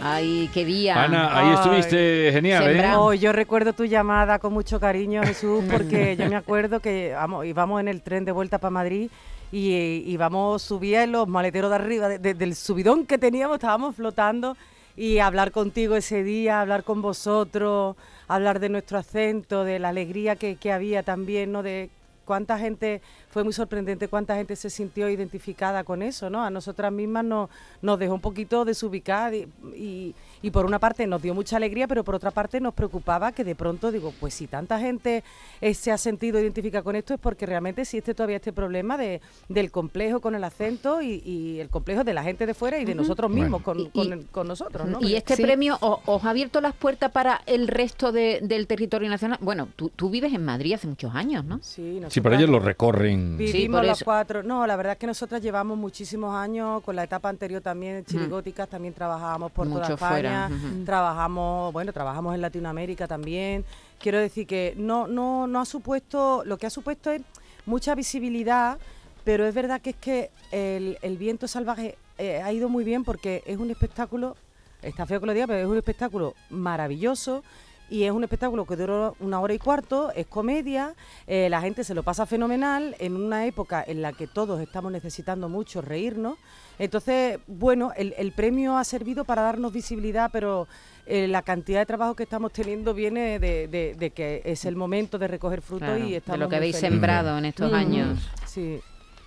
Ay, 0.03 0.51
qué 0.55 0.65
día. 0.65 1.03
Ana, 1.03 1.37
ahí 1.39 1.49
Ay. 1.49 1.55
estuviste 1.55 2.31
genial, 2.33 2.77
¿eh? 2.77 2.91
Oh, 2.97 3.13
yo 3.13 3.33
recuerdo 3.33 3.73
tu 3.73 3.85
llamada 3.85 4.39
con 4.39 4.53
mucho 4.53 4.81
cariño, 4.81 5.23
Jesús, 5.23 5.65
porque 5.71 6.17
yo 6.19 6.29
me 6.29 6.37
acuerdo 6.37 6.81
que 6.81 7.13
vamos, 7.15 7.45
íbamos 7.47 7.81
en 7.81 7.89
el 7.89 8.03
tren 8.03 8.25
de 8.25 8.33
vuelta 8.33 8.59
para 8.59 8.71
Madrid 8.71 9.11
y 9.53 9.73
eh, 9.75 10.03
íbamos, 10.07 10.63
subía 10.63 11.03
en 11.03 11.13
los 11.13 11.27
maleteros 11.29 11.71
de 11.71 11.77
arriba, 11.77 12.09
de- 12.09 12.19
de- 12.19 12.35
del 12.35 12.55
subidón 12.55 13.05
que 13.07 13.19
teníamos, 13.19 13.57
estábamos 13.57 13.97
flotando 13.97 14.57
y 14.97 15.19
hablar 15.19 15.51
contigo 15.51 15.97
ese 15.97 16.23
día, 16.23 16.61
hablar 16.61 16.85
con 16.85 17.03
vosotros, 17.03 17.97
hablar 18.29 18.61
de 18.61 18.69
nuestro 18.69 18.99
acento, 18.99 19.65
de 19.65 19.79
la 19.79 19.89
alegría 19.91 20.37
que, 20.37 20.57
que 20.57 20.73
había 20.73 21.03
también, 21.03 21.53
¿no? 21.53 21.63
De 21.63 21.91
cuánta 22.31 22.61
gente, 22.61 23.03
fue 23.29 23.43
muy 23.43 23.53
sorprendente 23.53 24.07
cuánta 24.07 24.37
gente 24.37 24.55
se 24.55 24.71
sintió 24.71 25.11
identificada 25.11 25.83
con 25.83 26.01
eso, 26.01 26.31
¿no? 26.31 26.45
A 26.45 26.49
nosotras 26.49 26.93
mismas 26.93 27.25
nos, 27.25 27.51
nos 27.83 27.99
dejó 27.99 28.15
un 28.15 28.21
poquito 28.21 28.65
desubicadas 28.65 29.35
y, 29.35 29.49
y, 29.75 30.15
y 30.43 30.51
por 30.51 30.65
una 30.65 30.79
parte 30.79 31.07
nos 31.07 31.21
dio 31.23 31.35
mucha 31.35 31.57
alegría, 31.57 31.87
pero 31.87 32.03
por 32.05 32.15
otra 32.15 32.31
parte 32.31 32.61
nos 32.61 32.75
preocupaba 32.75 33.33
que 33.33 33.45
de 33.45 33.55
pronto, 33.55 33.91
digo, 33.93 34.13
pues 34.21 34.35
si 34.35 34.47
tanta 34.47 34.79
gente 34.81 35.23
eh, 35.61 35.75
se 35.75 35.93
ha 35.93 35.99
sentido 35.99 36.41
identificada 36.41 36.83
con 36.83 36.97
esto 36.97 37.15
es 37.15 37.21
porque 37.21 37.47
realmente 37.47 37.83
existe 37.83 38.15
todavía 38.15 38.37
este 38.37 38.53
problema 38.53 38.97
de, 38.97 39.21
del 39.49 39.71
complejo 39.71 40.21
con 40.21 40.35
el 40.35 40.45
acento 40.45 41.03
y, 41.03 41.23
y 41.25 41.61
el 41.61 41.69
complejo 41.69 42.05
de 42.05 42.15
la 42.15 42.23
gente 42.23 42.47
de 42.47 42.55
fuera 42.55 42.79
y 42.79 42.85
de 42.85 42.95
nosotros 42.95 43.31
mismos 43.31 43.63
con, 43.63 43.81
Y- 43.81 43.91
con, 44.31 44.49
nosotros, 44.49 44.89
¿no? 44.89 45.01
Y 45.03 45.15
este 45.15 45.37
Sí. 45.37 45.43
premio 45.43 45.77
o- 45.81 46.01
os 46.07 46.25
ha 46.25 46.31
abierto 46.31 46.61
las 46.61 46.75
puertas 46.75 47.11
para 47.13 47.43
el 47.47 47.69
resto 47.69 48.11
de- 48.13 48.41
del 48.43 48.67
territorio 48.67 49.09
nacional. 49.09 49.39
Bueno, 49.41 49.69
tú, 49.77 49.91
tú 49.91 50.11
vives 50.11 50.33
en 50.33 50.45
Madrid 50.45 50.75
hace 50.75 50.87
muchos 50.87 51.15
años, 51.15 51.45
¿no? 51.45 51.59
Sí, 51.63 52.01
Sí, 52.09 52.21
pero 52.21 52.37
ellos 52.37 52.49
lo 52.51 52.59
recorren. 52.61 53.37
Vivimos 53.37 53.81
por 53.81 53.87
los 53.87 54.03
cuatro. 54.03 54.43
No, 54.43 54.67
la 54.67 54.77
verdad 54.77 54.93
es 54.95 54.99
que 54.99 55.07
nosotras 55.07 55.43
llevamos 55.43 55.77
muchísimos 55.79 56.35
años, 56.35 56.83
con 56.83 56.97
la 56.97 57.05
etapa 57.05 57.29
anterior 57.29 57.61
también 57.61 57.97
en 57.97 58.05
Chirigóticas, 58.05 58.69
también 58.69 58.95
trabajábamos 58.95 59.53
por 59.53 59.67
toda 59.69 59.81
Mucho 59.81 59.97
España, 60.31 60.85
trabajamos, 60.85 61.73
bueno, 61.73 61.93
trabajamos 61.93 62.35
en 62.35 62.41
Latinoamérica 62.41 63.07
también. 63.07 63.65
Quiero 63.99 64.19
decir 64.19 64.47
que 64.47 64.75
no, 64.77 65.07
no, 65.07 65.47
no 65.47 65.61
ha 65.61 65.65
supuesto, 65.65 66.43
lo 66.45 66.57
que 66.57 66.67
ha 66.67 66.71
supuesto 66.71 67.11
es 67.11 67.23
mucha 67.67 67.95
visibilidad, 67.95 68.79
pero 69.25 69.47
es 69.47 69.55
verdad 69.55 69.81
que 69.81 69.91
es 69.91 69.97
que 69.97 70.31
el, 70.51 70.99
el 71.03 71.17
viento 71.19 71.47
salvaje 71.47 71.97
eh, 72.19 72.43
ha 72.43 72.53
ido 72.53 72.69
muy 72.69 72.85
bien 72.85 73.05
porque 73.05 73.43
es 73.47 73.59
un 73.59 73.71
espectáculo, 73.71 74.37
está 74.83 75.07
feo 75.07 75.21
que 75.21 75.27
lo 75.27 75.33
diga, 75.35 75.47
pero 75.47 75.61
es 75.61 75.67
un 75.67 75.77
espectáculo 75.77 76.35
maravilloso. 76.51 77.43
Y 77.91 78.05
es 78.05 78.13
un 78.13 78.23
espectáculo 78.23 78.65
que 78.67 78.77
dura 78.77 79.13
una 79.19 79.41
hora 79.41 79.53
y 79.53 79.59
cuarto, 79.59 80.13
es 80.15 80.27
comedia, 80.27 80.95
eh, 81.27 81.49
la 81.51 81.61
gente 81.61 81.83
se 81.83 81.93
lo 81.93 82.05
pasa 82.05 82.25
fenomenal 82.25 82.95
en 83.01 83.17
una 83.17 83.47
época 83.47 83.83
en 83.85 84.01
la 84.01 84.13
que 84.13 84.29
todos 84.29 84.61
estamos 84.61 84.93
necesitando 84.93 85.49
mucho 85.49 85.83
reírnos. 85.83 86.39
Entonces, 86.79 87.41
bueno, 87.49 87.91
el, 87.97 88.15
el 88.17 88.31
premio 88.33 88.79
ha 88.79 88.85
servido 88.85 89.25
para 89.25 89.43
darnos 89.43 89.73
visibilidad, 89.73 90.31
pero 90.33 90.69
eh, 91.05 91.27
la 91.27 91.43
cantidad 91.43 91.81
de 91.81 91.87
trabajo 91.87 92.15
que 92.15 92.23
estamos 92.23 92.53
teniendo 92.53 92.95
viene 92.95 93.41
de, 93.41 93.67
de- 93.67 93.95
de 93.99 94.11
que 94.11 94.41
es 94.45 94.65
el 94.65 94.77
momento 94.77 95.19
de 95.19 95.27
recoger 95.27 95.61
frutos 95.61 95.89
Claro, 95.89 96.05
y 96.07 96.13
de 96.13 96.17
estamos 96.19 96.39
lo 96.39 96.49
que 96.49 96.57
habéis 96.57 96.77
felices. 96.77 96.91
sembrado 96.93 97.37
en 97.39 97.45
estos 97.47 97.73
Mm, 97.73 97.75
años. 97.75 98.31
Sí. 98.47 98.81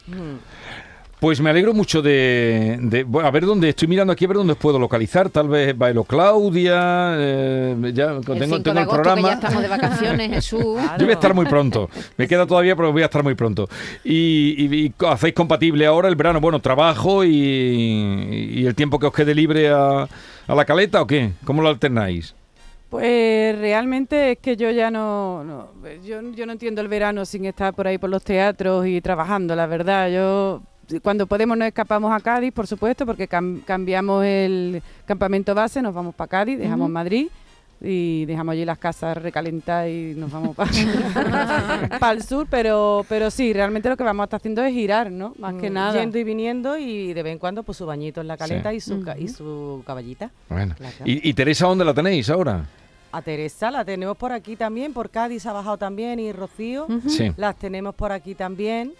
Mm. 0.07 0.37
Pues 1.23 1.39
me 1.39 1.49
alegro 1.49 1.73
mucho 1.73 2.01
de, 2.01 2.77
de- 2.81 3.05
bueno, 3.05 3.29
a 3.29 3.31
ver 3.31 3.45
dónde 3.45 3.69
estoy 3.69 3.87
mirando 3.87 4.11
aquí 4.11 4.25
a 4.25 4.27
ver 4.27 4.35
dónde 4.35 4.51
os 4.51 4.59
puedo 4.59 4.77
localizar. 4.77 5.29
Tal 5.29 5.47
vez 5.47 5.73
Bailo 5.77 6.03
Claudia, 6.03 7.13
eh, 7.17 7.91
ya 7.93 8.11
El 8.11 8.25
tengo, 8.25 8.57
5 8.57 8.61
tengo 8.61 8.73
de 8.75 8.81
el 8.81 8.87
programa. 8.89 9.15
que 9.15 9.21
ya 9.27 9.33
estamos 9.35 9.61
de 9.61 9.67
vacaciones, 9.69 10.29
Jesús. 10.31 10.59
Yo 10.99 11.05
voy 11.05 11.11
a 11.11 11.13
estar 11.13 11.33
muy 11.33 11.45
pronto. 11.45 11.89
Me 12.17 12.27
queda 12.27 12.45
todavía, 12.45 12.75
pero 12.75 12.91
voy 12.91 13.03
a 13.03 13.05
estar 13.05 13.23
muy 13.23 13.35
pronto. 13.35 13.69
Y, 14.03 14.53
y- 14.57 14.85
y 14.85 14.89
co- 14.89 15.07
hacéis 15.07 15.33
compatible 15.33 15.85
ahora 15.85 16.09
el 16.09 16.17
verano, 16.17 16.41
bueno, 16.41 16.59
trabajo 16.59 17.23
y, 17.23 17.29
y 17.31 18.65
el 18.65 18.75
tiempo 18.75 18.99
que 18.99 19.05
os 19.05 19.13
quede 19.13 19.33
libre 19.33 19.69
a, 19.69 20.01
a 20.47 20.53
la 20.55 20.65
caleta 20.65 21.01
o 21.01 21.07
qué? 21.07 21.31
¿Cómo 21.45 21.61
lo 21.61 21.69
alternáis? 21.69 22.35
Pues 22.89 23.57
realmente 23.59 24.33
es 24.33 24.39
que 24.39 24.57
yo 24.57 24.69
ya 24.71 24.91
no, 24.91 25.41
no- 25.45 25.69
yo, 26.05 26.19
yo 26.35 26.45
no 26.45 26.51
entiendo 26.51 26.81
el 26.81 26.89
verano 26.89 27.23
sin 27.25 27.45
estar 27.45 27.73
por 27.73 27.87
ahí 27.87 27.97
por 27.97 28.09
los 28.09 28.25
teatros 28.25 28.85
y 28.87 28.99
trabajando, 28.99 29.55
la 29.55 29.67
verdad. 29.67 30.09
Yo 30.11 30.61
cuando 31.01 31.27
podemos 31.27 31.57
nos 31.57 31.67
escapamos 31.67 32.11
a 32.13 32.19
Cádiz, 32.19 32.51
por 32.53 32.67
supuesto, 32.67 33.05
porque 33.05 33.27
cam- 33.29 33.63
cambiamos 33.63 34.23
el 34.25 34.81
campamento 35.05 35.53
base, 35.55 35.81
nos 35.81 35.93
vamos 35.93 36.13
para 36.15 36.27
Cádiz, 36.29 36.57
dejamos 36.59 36.89
Madrid 36.89 37.27
y 37.85 38.23
dejamos 38.25 38.53
allí 38.53 38.63
las 38.63 38.77
casas 38.77 39.17
recalentadas 39.17 39.89
y 39.89 40.13
nos 40.15 40.31
vamos 40.31 40.55
para 40.55 40.71
el 42.13 42.23
sur, 42.27 42.47
pero 42.49 43.05
pero 43.09 43.29
sí, 43.31 43.51
realmente 43.53 43.89
lo 43.89 43.97
que 43.97 44.03
vamos 44.03 44.23
a 44.23 44.25
estar 44.25 44.37
haciendo 44.39 44.63
es 44.63 44.73
girar, 44.73 45.11
¿no? 45.11 45.33
Más 45.37 45.55
que 45.55 45.69
Mm, 45.69 45.73
nada. 45.73 45.99
Yendo 45.99 46.17
y 46.17 46.23
viniendo 46.23 46.77
y 46.77 47.13
de 47.13 47.23
vez 47.23 47.33
en 47.33 47.39
cuando 47.39 47.63
pues 47.63 47.77
su 47.77 47.85
bañito 47.85 48.21
en 48.21 48.27
la 48.27 48.37
caleta 48.37 48.69
Sí. 48.71 48.77
y, 48.77 48.79
su, 48.79 49.01
ca- 49.03 49.17
y 49.17 49.27
su 49.27 49.83
caballita. 49.85 50.31
Bueno. 50.49 50.75
Claro. 50.77 50.95
¿Y, 51.05 51.27
y 51.29 51.33
Teresa 51.33 51.67
dónde 51.67 51.83
la 51.85 51.93
tenéis 51.93 52.29
ahora? 52.29 52.65
A 53.11 53.21
Teresa 53.21 53.69
la 53.69 53.83
tenemos 53.85 54.17
por 54.17 54.31
aquí 54.31 54.55
también, 54.55 54.91
por 54.93 55.09
Cádiz 55.09 55.45
ha 55.45 55.53
bajado 55.53 55.77
también 55.77 56.19
y 56.19 56.31
Rocío. 56.31 56.87
Sí. 57.07 57.31
Las 57.37 57.57
tenemos 57.57 57.93
por 57.95 58.11
aquí 58.11 58.33
también. 58.33 58.93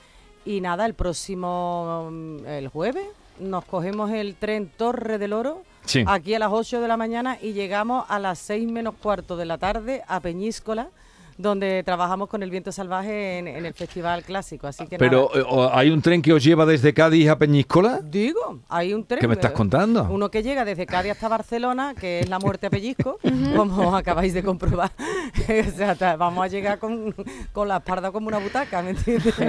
Y 0.46 0.62
nada, 0.62 0.86
el 0.86 0.94
próximo, 0.94 2.10
mm, 2.12 2.46
el 2.46 2.68
jueves, 2.68 3.06
nos 3.40 3.66
cogemos 3.66 4.12
el 4.12 4.36
tren 4.36 4.70
Torre 4.76 5.18
del 5.18 5.34
Oro, 5.34 5.62
Sí. 5.86 6.04
aquí 6.08 6.34
a 6.34 6.40
las 6.40 6.52
8 6.52 6.82
de 6.82 6.88
la 6.88 6.98
mañana 6.98 7.38
y 7.42 7.54
llegamos 7.54 8.06
a 8.10 8.20
las 8.20 8.40
6 8.40 8.70
menos 8.70 8.96
cuarto 9.02 9.36
de 9.38 9.46
la 9.46 9.58
tarde 9.58 10.04
a 10.08 10.20
Peñíscola, 10.20 10.90
donde 11.38 11.84
trabajamos 11.84 12.30
con 12.30 12.44
el 12.44 12.50
viento 12.50 12.72
salvaje 12.72 13.40
en, 13.40 13.48
en 13.48 13.66
el 13.66 13.74
Festival 13.74 14.24
Clásico. 14.24 14.68
Así 14.68 14.88
que 14.88 14.98
Pero 14.98 15.30
nada. 15.34 15.48
eh, 15.66 15.70
¿hay 15.74 15.90
un 15.90 16.02
tren 16.02 16.22
que 16.22 16.34
os 16.34 16.44
lleva 16.44 16.66
desde 16.66 16.94
Cádiz 16.94 17.30
a 17.30 17.38
Peñíscola? 17.38 18.00
Digo, 18.04 18.60
hay 18.70 18.94
un 18.94 19.06
tren. 19.06 19.20
¿Qué 19.20 19.28
me 19.28 19.34
estás 19.36 19.52
eh, 19.52 19.56
contando? 19.56 20.08
Uno 20.10 20.30
que 20.30 20.44
llega 20.44 20.66
desde 20.66 20.86
Cádiz 20.86 21.12
hasta 21.14 21.28
Barcelona, 21.28 21.94
que 22.00 22.20
es 22.22 22.30
la 22.30 22.40
muerte 22.40 22.68
a 22.68 22.70
pellizco, 22.70 23.20
como 23.56 23.96
acabáis 23.96 24.34
de 24.34 24.44
comprobar. 24.44 24.92
o 25.68 25.78
sea, 25.96 26.16
vamos 26.16 26.44
a 26.44 26.48
llegar 26.48 26.80
con, 26.80 27.14
con 27.52 27.68
la 27.68 27.78
espalda 27.78 28.12
como 28.12 28.28
una 28.28 28.38
butaca, 28.40 28.82
¿me 28.82 28.92
entiendes? 28.92 29.34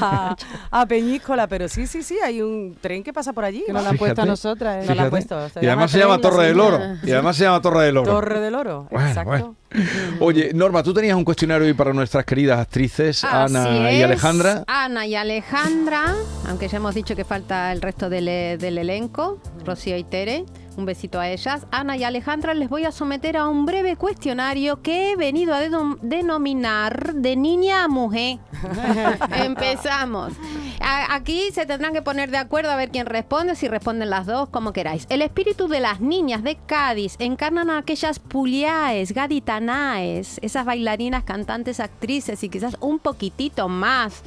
A, 0.00 0.36
a 0.70 0.86
Peñíscola, 0.86 1.46
pero 1.46 1.68
sí, 1.68 1.86
sí, 1.86 2.02
sí, 2.02 2.18
hay 2.24 2.40
un 2.42 2.76
tren 2.80 3.02
que 3.02 3.12
pasa 3.12 3.32
por 3.32 3.44
allí. 3.44 3.64
Que 3.66 3.72
nos 3.72 3.82
la 3.84 3.90
han 3.90 3.98
puesto 3.98 4.22
a 4.22 4.26
nosotras. 4.26 4.84
¿eh? 4.84 4.86
Nos 4.88 4.96
la 4.96 5.02
han 5.04 5.10
puesto, 5.10 5.48
se 5.48 5.64
Y 5.64 5.66
además 5.66 5.90
se 5.90 5.98
llama 5.98 6.18
Torre 6.18 6.46
del 6.46 6.60
Oro. 6.60 6.78
Y 7.02 7.10
además 7.12 7.36
se 7.36 7.44
llama 7.44 7.60
Torre 7.60 7.84
del 7.86 7.96
Oro. 7.98 8.10
Torre 8.12 8.40
del 8.40 8.54
Oro, 8.54 8.86
Bueno, 8.90 9.08
exacto. 9.08 9.30
bueno. 9.30 9.56
Oye, 10.20 10.52
Norma, 10.54 10.82
tú 10.82 10.92
tenías 10.94 11.16
un 11.16 11.24
cuestionario 11.24 11.66
hoy 11.66 11.74
para 11.74 11.92
nuestras 11.92 12.24
queridas 12.24 12.58
actrices, 12.60 13.24
Ana 13.24 13.90
y. 13.92 14.02
Alejandra. 14.02 14.64
Ana 14.66 15.06
y 15.06 15.14
Alejandra, 15.14 16.14
aunque 16.48 16.68
ya 16.68 16.76
hemos 16.78 16.94
dicho 16.94 17.16
que 17.16 17.24
falta 17.24 17.72
el 17.72 17.80
resto 17.82 18.08
del, 18.10 18.28
e- 18.28 18.56
del 18.58 18.78
elenco, 18.78 19.40
Rocío 19.64 19.96
y 19.96 20.04
Tere. 20.04 20.44
Un 20.74 20.86
besito 20.86 21.20
a 21.20 21.28
ellas. 21.28 21.66
Ana 21.70 21.98
y 21.98 22.04
Alejandra, 22.04 22.54
les 22.54 22.70
voy 22.70 22.86
a 22.86 22.92
someter 22.92 23.36
a 23.36 23.46
un 23.46 23.66
breve 23.66 23.96
cuestionario 23.96 24.80
que 24.80 25.12
he 25.12 25.16
venido 25.16 25.52
a 25.52 25.60
denom- 25.62 25.98
denominar 26.00 27.12
de 27.14 27.36
niña 27.36 27.84
a 27.84 27.88
mujer. 27.88 28.38
Empezamos. 29.36 30.32
Aquí 30.84 31.50
se 31.52 31.64
tendrán 31.66 31.92
que 31.92 32.02
poner 32.02 32.30
de 32.30 32.38
acuerdo 32.38 32.70
a 32.70 32.76
ver 32.76 32.90
quién 32.90 33.06
responde, 33.06 33.54
si 33.54 33.68
responden 33.68 34.10
las 34.10 34.26
dos, 34.26 34.48
como 34.48 34.72
queráis. 34.72 35.06
El 35.10 35.22
espíritu 35.22 35.68
de 35.68 35.78
las 35.78 36.00
niñas 36.00 36.42
de 36.42 36.56
Cádiz 36.56 37.16
encarnan 37.18 37.70
a 37.70 37.78
aquellas 37.78 38.18
puliaes, 38.18 39.12
gaditanaes, 39.12 40.38
esas 40.42 40.64
bailarinas, 40.64 41.22
cantantes, 41.22 41.78
actrices 41.80 42.42
y 42.42 42.48
quizás 42.48 42.76
un 42.80 42.98
poquitito 42.98 43.68
más, 43.68 44.22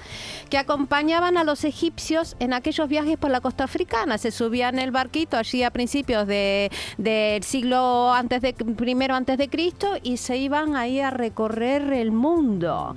que 0.49 0.57
acompañaban 0.57 1.37
a 1.37 1.43
los 1.43 1.65
egipcios 1.65 2.35
en 2.39 2.53
aquellos 2.53 2.87
viajes 2.87 3.17
por 3.17 3.31
la 3.31 3.41
costa 3.41 3.65
africana. 3.65 4.17
Se 4.17 4.31
subían 4.31 4.79
el 4.79 4.91
barquito 4.91 5.37
allí 5.37 5.63
a 5.63 5.71
principios 5.71 6.25
de- 6.27 6.71
del 6.97 7.43
siglo 7.43 8.13
antes 8.13 8.41
de 8.41 8.53
primero 8.53 9.15
antes 9.15 9.37
de 9.37 9.49
Cristo 9.49 9.95
y 10.01 10.17
se 10.17 10.37
iban 10.37 10.75
ahí 10.75 10.99
a 11.01 11.09
recorrer 11.09 11.91
el 11.93 12.11
mundo. 12.11 12.95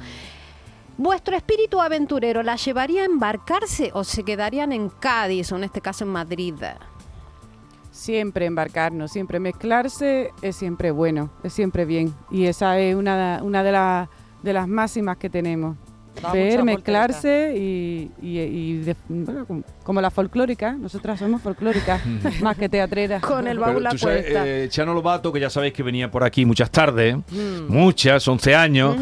¿Vuestro 0.99 1.37
espíritu 1.37 1.81
aventurero 1.81 2.43
la 2.43 2.57
llevaría 2.57 3.02
a 3.02 3.05
embarcarse 3.05 3.93
o 3.95 4.02
se 4.02 4.25
quedarían 4.25 4.73
en 4.73 4.88
Cádiz 4.88 5.52
o 5.52 5.57
en 5.57 5.62
este 5.62 5.81
caso 5.81 6.02
en 6.02 6.11
Madrid? 6.11 6.57
Siempre 7.93 8.47
embarcarnos, 8.47 9.12
siempre 9.12 9.38
mezclarse 9.38 10.33
es 10.43 10.57
siempre 10.57 10.90
bueno, 10.90 11.31
es 11.45 11.52
siempre 11.52 11.85
bien. 11.85 12.12
Y 12.33 12.47
esa 12.47 12.81
es 12.81 12.97
una, 12.97 13.40
una 13.45 13.62
de, 13.62 13.71
las 13.71 14.09
de 14.43 14.52
las 14.52 14.67
máximas 14.67 15.19
que 15.19 15.31
tenemos. 15.31 15.76
Da 16.23 16.33
ver, 16.33 16.65
mezclarse 16.65 17.55
y, 17.57 18.11
y- 18.21 18.39
y 18.41 18.77
de- 18.79 18.97
bueno, 19.09 19.45
como, 19.47 19.63
como 19.85 20.01
la 20.01 20.11
folclórica, 20.11 20.73
nosotras 20.73 21.19
somos 21.19 21.41
folclóricas, 21.43 22.01
más 22.43 22.57
que 22.57 22.69
teatreras. 22.69 23.23
Con 23.23 23.47
el 23.47 23.59
baúl 23.59 23.87
a 23.87 23.91
tú 23.91 23.99
sabes, 23.99 24.23
cuesta. 24.23 24.47
eh, 24.47 24.69
Chano 24.69 24.95
Lobato, 24.95 25.33
que 25.33 25.41
ya 25.41 25.51
sabéis 25.51 25.73
que 25.73 25.83
venía 25.83 26.11
por 26.11 26.25
aquí 26.25 26.45
muchas 26.45 26.71
tardes, 26.71 27.17
Mm. 27.17 27.69
muchas, 27.69 28.27
11 28.27 28.55
años, 28.55 28.97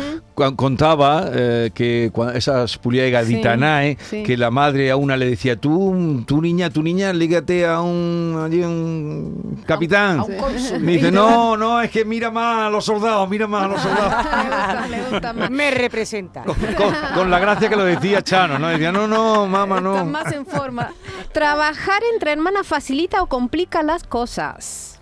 contaba 0.54 1.30
eh, 1.32 1.70
que 1.74 2.10
esas 2.34 2.76
puliegas 2.78 3.26
Sí, 3.26 3.36
ditanae, 3.36 3.96
sí. 4.00 4.22
que 4.22 4.36
la 4.36 4.50
madre 4.50 4.90
a 4.90 4.96
una 4.96 5.16
le 5.16 5.26
decía, 5.30 5.56
tú, 5.56 6.22
tu 6.26 6.40
niña, 6.42 6.70
tu 6.70 6.82
niña, 6.82 7.12
lígate 7.12 7.66
a 7.66 7.80
un, 7.80 8.42
allí 8.44 8.62
un 8.62 9.62
capitán. 9.66 10.18
A 10.20 10.24
un 10.24 10.36
cónsul. 10.36 10.80
Me 10.80 10.92
dice, 10.92 11.10
no, 11.10 11.56
no, 11.56 11.80
es 11.80 11.90
que 11.90 12.04
mira 12.04 12.30
más 12.30 12.66
a 12.66 12.70
los 12.70 12.84
soldados, 12.84 13.28
mira 13.28 13.46
más 13.46 13.64
a 13.64 13.68
los 13.68 13.80
soldados. 13.80 14.26
Le 14.36 14.42
gusta, 14.42 14.86
le 14.88 15.10
gusta 15.10 15.32
más. 15.32 15.50
Me 15.50 15.70
representa. 15.70 16.42
con, 16.42 16.54
con 16.54 16.94
la 17.14 17.38
gracia 17.38 17.68
que 17.68 17.76
lo 17.76 17.84
decía 17.84 18.22
Chano, 18.22 18.58
¿no? 18.58 18.68
Decía, 18.68 18.92
no, 18.92 19.06
no, 19.06 19.46
mamá, 19.46 19.80
no. 19.80 20.04
más 20.04 20.32
en 20.32 20.46
forma. 20.46 20.92
¿Trabajar 21.32 22.02
entre 22.12 22.32
hermanas 22.32 22.66
facilita 22.66 23.22
o 23.22 23.26
complica 23.26 23.82
las 23.82 24.04
cosas? 24.04 24.98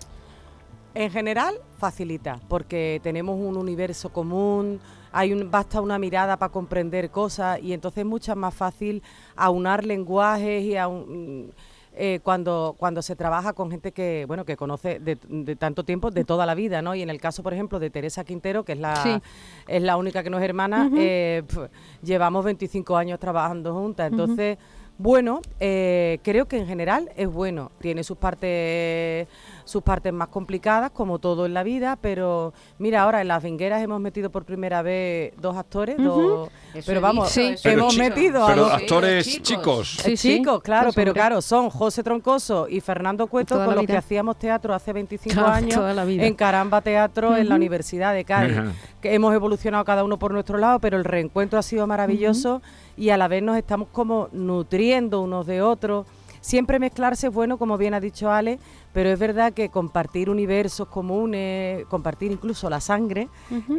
En 0.93 1.11
general, 1.11 1.55
facilita, 1.77 2.39
porque 2.47 2.99
tenemos 3.03 3.37
un 3.37 3.57
universo 3.57 4.09
común, 4.09 4.79
hay 5.11 5.33
un, 5.33 5.49
basta 5.51 5.81
una 5.81 5.99
mirada 5.99 6.37
para 6.37 6.51
comprender 6.51 7.09
cosas 7.09 7.59
y 7.61 7.73
entonces 7.73 7.99
es 7.99 8.05
mucho 8.05 8.35
más 8.35 8.53
fácil 8.53 9.03
aunar 9.35 9.83
lenguajes 9.85 10.63
y 10.63 10.73
aun- 10.75 11.53
eh, 11.97 12.19
cuando, 12.23 12.75
cuando 12.77 13.01
se 13.01 13.15
trabaja 13.15 13.53
con 13.53 13.71
gente 13.71 13.91
que 13.91 14.25
bueno 14.27 14.45
que 14.45 14.57
conoce 14.57 14.99
de, 14.99 15.17
de 15.29 15.55
tanto 15.55 15.83
tiempo, 15.83 16.11
de 16.11 16.23
toda 16.25 16.45
la 16.45 16.55
vida, 16.55 16.81
¿no? 16.81 16.93
Y 16.95 17.01
en 17.01 17.09
el 17.09 17.19
caso, 17.19 17.41
por 17.43 17.53
ejemplo, 17.53 17.79
de 17.79 17.89
Teresa 17.89 18.23
Quintero, 18.23 18.63
que 18.63 18.73
es 18.73 18.79
la, 18.79 18.95
Sí. 18.97 19.21
es 19.67 19.81
la 19.81 19.97
única 19.97 20.23
que 20.23 20.29
no 20.29 20.37
es 20.37 20.43
hermana, 20.43 20.89
eh, 20.97 21.43
pf, 21.47 21.69
llevamos 22.03 22.43
25 22.45 22.95
años 22.97 23.19
trabajando 23.19 23.73
juntas, 23.73 24.11
entonces... 24.11 24.57
Bueno, 24.97 25.41
eh, 25.59 26.19
creo 26.23 26.47
que 26.47 26.57
en 26.57 26.67
general 26.67 27.11
es 27.17 27.27
bueno. 27.27 27.69
Tiene 27.81 28.01
sus 28.05 28.15
partes, 28.15 29.27
sus 29.65 29.83
partes 29.83 30.13
más 30.13 30.29
complicadas, 30.29 30.91
como 30.91 31.19
todo 31.19 31.45
en 31.45 31.53
la 31.53 31.63
vida, 31.63 31.97
pero 31.99 32.53
mira, 32.79 33.01
ahora 33.03 33.19
en 33.21 33.27
las 33.27 33.43
vingueras 33.43 33.81
hemos 33.81 33.99
metido 33.99 34.29
por 34.29 34.45
primera 34.45 34.81
vez 34.81 35.33
dos 35.41 35.57
actores, 35.57 35.97
dos- 35.97 36.49
pero 36.85 37.01
vamos, 37.01 37.29
Sí. 37.29 37.55
Pero 37.63 37.81
hemos 37.81 37.97
metido 37.97 38.43
a 38.43 38.47
Pero 38.47 38.61
dos 38.63 38.73
actores 38.73 39.25
chicos. 39.25 39.43
chicos. 39.43 39.97
Sí, 40.03 40.15
sí. 40.17 40.37
chicos, 40.37 40.61
claro, 40.61 40.85
Pues, 40.85 40.95
pero 40.95 41.13
claro, 41.13 41.41
son 41.41 41.69
José 41.69 42.03
Troncoso 42.03 42.67
y 42.69 42.79
Fernando 42.79 43.27
Cueto, 43.27 43.55
Toda 43.55 43.65
con 43.65 43.75
los 43.75 43.85
que 43.85 43.97
hacíamos 43.97 44.37
teatro 44.37 44.73
hace 44.73 44.93
25 44.93 45.33
Claro, 45.33 45.51
años 45.53 45.73
toda 45.75 45.93
la 45.93 46.05
vida. 46.05 46.25
en 46.25 46.33
Caramba 46.35 46.81
Teatro 46.81 47.35
en 47.35 47.49
la 47.49 47.55
Universidad 47.55 48.13
de 48.13 48.23
Cádiz. 48.23 48.57
Que 49.01 49.13
hemos 49.15 49.33
evolucionado 49.33 49.83
cada 49.83 50.03
uno 50.03 50.17
por 50.19 50.31
nuestro 50.31 50.57
lado, 50.57 50.79
pero 50.79 50.97
el 50.97 51.03
reencuentro 51.03 51.57
ha 51.59 51.63
sido 51.63 51.87
maravilloso 51.87 52.61
y 52.97 53.09
a 53.09 53.17
la 53.17 53.27
vez 53.27 53.41
nos 53.43 53.57
estamos 53.57 53.87
como 53.91 54.29
nutriendo 54.31 55.21
unos 55.21 55.45
de 55.47 55.61
otros. 55.61 56.05
Siempre 56.45 56.77
mezclarse 56.77 57.25
es 57.27 57.33
bueno, 57.33 57.57
como 57.57 57.75
bien 57.75 57.95
ha 57.95 57.99
dicho 57.99 58.31
Ale, 58.31 58.59
pero 58.93 59.09
es 59.09 59.17
verdad 59.17 59.51
que 59.51 59.69
compartir 59.69 60.29
universos 60.29 60.87
comunes, 60.87 61.85
compartir 61.87 62.31
incluso 62.31 62.69
la 62.69 62.79
sangre, 62.79 63.29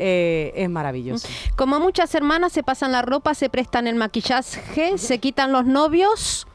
eh, 0.00 0.52
es 0.56 0.68
maravilloso. 0.68 1.28
Como 1.54 1.78
muchas 1.78 2.12
hermanas 2.16 2.52
se 2.52 2.64
pasan 2.64 2.90
la 2.90 3.02
ropa, 3.02 3.35
se 3.35 3.49
prestan 3.50 3.87
el 3.87 3.94
maquillaje, 3.94 4.99
se 4.99 5.18
quitan 5.18 5.52
los 5.52 5.64
novios. 5.64 6.49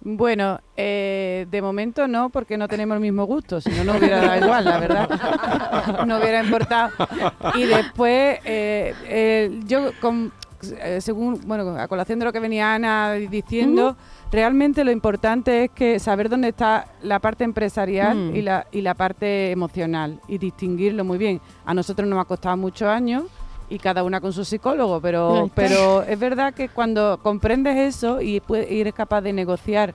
Bueno, 0.00 0.58
eh, 0.76 1.46
de 1.48 1.62
momento 1.62 2.08
no, 2.08 2.30
porque 2.30 2.58
no 2.58 2.66
tenemos 2.66 2.96
el 2.96 3.00
mismo 3.00 3.24
gusto, 3.24 3.60
si 3.60 3.70
no, 3.70 3.84
no 3.84 3.96
hubiera 3.96 4.20
dado 4.22 4.44
igual, 4.44 4.64
la 4.64 4.78
verdad. 4.78 6.04
No 6.06 6.18
hubiera 6.18 6.42
importado. 6.42 6.90
Y 7.54 7.62
después, 7.62 8.40
eh, 8.44 8.92
eh, 9.04 9.60
yo, 9.66 9.92
con- 10.00 10.32
eh, 10.80 10.98
según, 11.00 11.40
bueno, 11.46 11.76
a 11.78 11.86
colación 11.88 12.18
de 12.18 12.24
lo 12.24 12.32
que 12.32 12.40
venía 12.40 12.74
Ana 12.74 13.12
diciendo, 13.12 13.96
realmente 14.34 14.84
lo 14.84 14.90
importante 14.90 15.64
es 15.64 15.70
que 15.70 15.98
saber 15.98 16.28
dónde 16.28 16.48
está 16.48 16.86
la 17.02 17.18
parte 17.20 17.44
empresarial 17.44 18.16
Mm. 18.32 18.36
y, 18.36 18.42
la, 18.42 18.66
y 18.72 18.80
la 18.82 18.94
parte 18.94 19.50
emocional 19.52 20.20
y 20.28 20.38
distinguirlo 20.38 21.04
muy 21.04 21.18
bien. 21.18 21.40
A 21.64 21.72
nosotros 21.72 22.08
nos 22.08 22.18
ha 22.20 22.24
costado 22.24 22.56
muchos 22.56 22.88
años 22.88 23.24
y 23.70 23.78
cada 23.78 24.02
una 24.02 24.20
con 24.20 24.32
su 24.32 24.44
psicólogo, 24.44 25.00
pero, 25.00 25.50
pero 25.54 26.02
es 26.02 26.18
verdad 26.18 26.52
que 26.52 26.68
cuando 26.68 27.18
comprendes 27.22 27.76
eso 27.96 28.20
y, 28.20 28.42
y 28.70 28.80
eres 28.80 28.92
capaz 28.94 29.20
de 29.22 29.32
negociar 29.32 29.92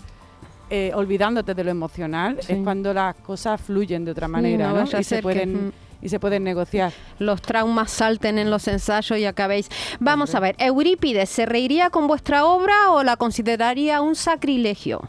eh, 0.71 0.91
olvidándote 0.95 1.53
de 1.53 1.63
lo 1.63 1.71
emocional, 1.71 2.37
Sí. 2.41 2.53
es 2.53 2.59
cuando 2.63 2.93
las 2.93 3.15
cosas 3.15 3.59
fluyen 3.59 4.05
de 4.05 4.11
otra 4.11 4.27
manera 4.27 4.71
no 4.71 4.83
y, 4.99 5.03
se 5.03 5.15
que, 5.17 5.21
pueden, 5.21 5.67
mm. 5.67 5.71
Y 6.01 6.09
se 6.09 6.19
pueden 6.19 6.43
negociar. 6.43 6.93
Los 7.19 7.41
traumas 7.41 7.91
salten 7.91 8.37
en 8.39 8.49
los 8.49 8.67
ensayos 8.67 9.17
y 9.19 9.25
acabéis. 9.25 9.69
Vamos 9.99 10.33
a 10.35 10.39
ver, 10.39 10.55
Eurípides, 10.59 11.29
¿se 11.29 11.45
reiría 11.45 11.89
con 11.89 12.07
vuestra 12.07 12.45
obra 12.45 12.91
o 12.91 13.03
la 13.03 13.17
consideraría 13.17 14.01
un 14.01 14.15
sacrilegio? 14.15 15.01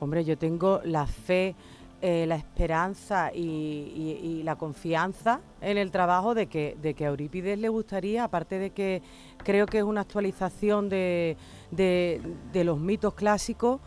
Hombre, 0.00 0.24
yo 0.24 0.36
tengo 0.36 0.80
la 0.84 1.06
fe, 1.06 1.54
eh, 2.02 2.26
la 2.26 2.34
esperanza 2.36 3.30
y, 3.32 3.40
y- 3.40 4.20
y 4.22 4.42
la 4.42 4.56
confianza 4.56 5.40
en 5.62 5.78
el 5.78 5.90
trabajo 5.90 6.34
de 6.34 6.46
que, 6.48 6.76
de 6.82 6.92
que 6.92 7.06
a 7.06 7.08
Eurípides 7.08 7.58
le 7.58 7.70
gustaría, 7.70 8.24
aparte 8.24 8.58
de 8.58 8.70
que 8.70 9.00
creo 9.38 9.64
que 9.64 9.78
es 9.78 9.84
una 9.84 10.02
actualización 10.02 10.90
de, 10.90 11.38
de- 11.70 12.20
de 12.52 12.64
los 12.64 12.78
mitos 12.78 13.14
clásicos 13.14 13.80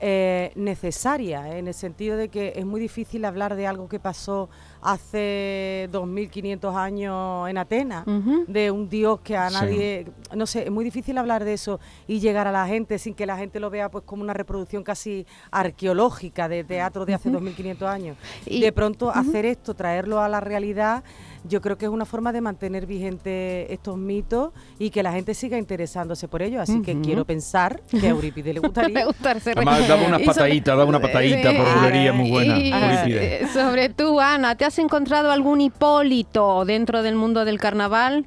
eh, 0.00 0.52
necesaria, 0.54 1.48
eh, 1.48 1.58
en 1.58 1.66
el 1.66 1.74
sentido 1.74 2.16
de 2.16 2.28
que 2.28 2.52
es 2.54 2.64
muy 2.64 2.80
difícil 2.80 3.24
hablar 3.24 3.56
de 3.56 3.66
algo 3.66 3.88
que 3.88 3.98
pasó 3.98 4.48
hace 4.84 5.88
2.500 5.92 6.76
años 6.76 7.48
en 7.48 7.58
Atenas, 7.58 8.04
de 8.46 8.70
un 8.70 8.88
dios 8.88 9.20
que 9.20 9.36
a 9.36 9.48
Sí. 9.50 9.54
nadie, 9.54 10.06
no 10.34 10.46
sé, 10.46 10.64
es 10.64 10.70
muy 10.70 10.84
difícil 10.84 11.16
hablar 11.18 11.44
de 11.44 11.54
eso 11.54 11.80
y 12.06 12.20
llegar 12.20 12.46
a 12.46 12.52
la 12.52 12.66
gente 12.66 12.98
sin 12.98 13.14
que 13.14 13.26
la 13.26 13.36
gente 13.36 13.60
lo 13.60 13.70
vea 13.70 13.90
pues 13.90 14.04
como 14.04 14.22
una 14.22 14.34
reproducción 14.34 14.82
casi 14.82 15.26
arqueológica 15.50 16.48
de 16.48 16.64
teatro 16.64 17.04
de 17.06 17.14
hace 17.14 17.30
2.500 17.30 17.88
años. 17.88 18.16
Y- 18.46 18.60
de 18.60 18.72
pronto 18.72 19.10
hacer 19.10 19.44
esto, 19.46 19.74
traerlo 19.74 20.20
a 20.20 20.28
la 20.28 20.40
realidad, 20.40 21.02
yo 21.46 21.60
creo 21.60 21.76
que 21.76 21.84
es 21.84 21.90
una 21.90 22.06
forma 22.06 22.32
de 22.32 22.40
mantener 22.40 22.86
vigente 22.86 23.72
estos 23.72 23.96
mitos 23.98 24.52
y 24.78 24.90
que 24.90 25.02
la 25.02 25.12
gente 25.12 25.34
siga 25.34 25.58
interesándose 25.58 26.26
por 26.28 26.40
ellos, 26.42 26.60
así 26.62 26.80
que 26.82 26.98
quiero 27.00 27.24
pensar 27.26 27.82
que 27.90 28.06
a 28.06 28.10
Eurípides 28.10 28.54
le 28.54 28.60
gustaría. 28.68 29.04
gusta 29.04 29.32
el 29.32 29.40
ser- 29.40 29.56
Además, 29.58 29.86
daba 29.86 30.02
unas 30.08 30.22
pataditas, 30.22 30.76
daba 30.76 30.84
una 30.88 31.00
patadita 31.00 31.50
Sí. 31.50 31.56
por 31.56 31.74
bulería 31.74 32.12
muy 32.12 32.30
buena. 32.30 32.58
Y, 32.58 32.72
Eurípides. 32.72 33.42
eh, 33.42 33.46
sobre 33.52 33.88
tú, 33.90 34.18
Ana, 34.20 34.54
¿te 34.56 34.64
has 34.64 34.73
encontrado 34.78 35.30
algún 35.30 35.60
Hipólito 35.60 36.64
dentro 36.64 37.02
del 37.02 37.14
mundo 37.16 37.44
del 37.44 37.58
carnaval? 37.58 38.26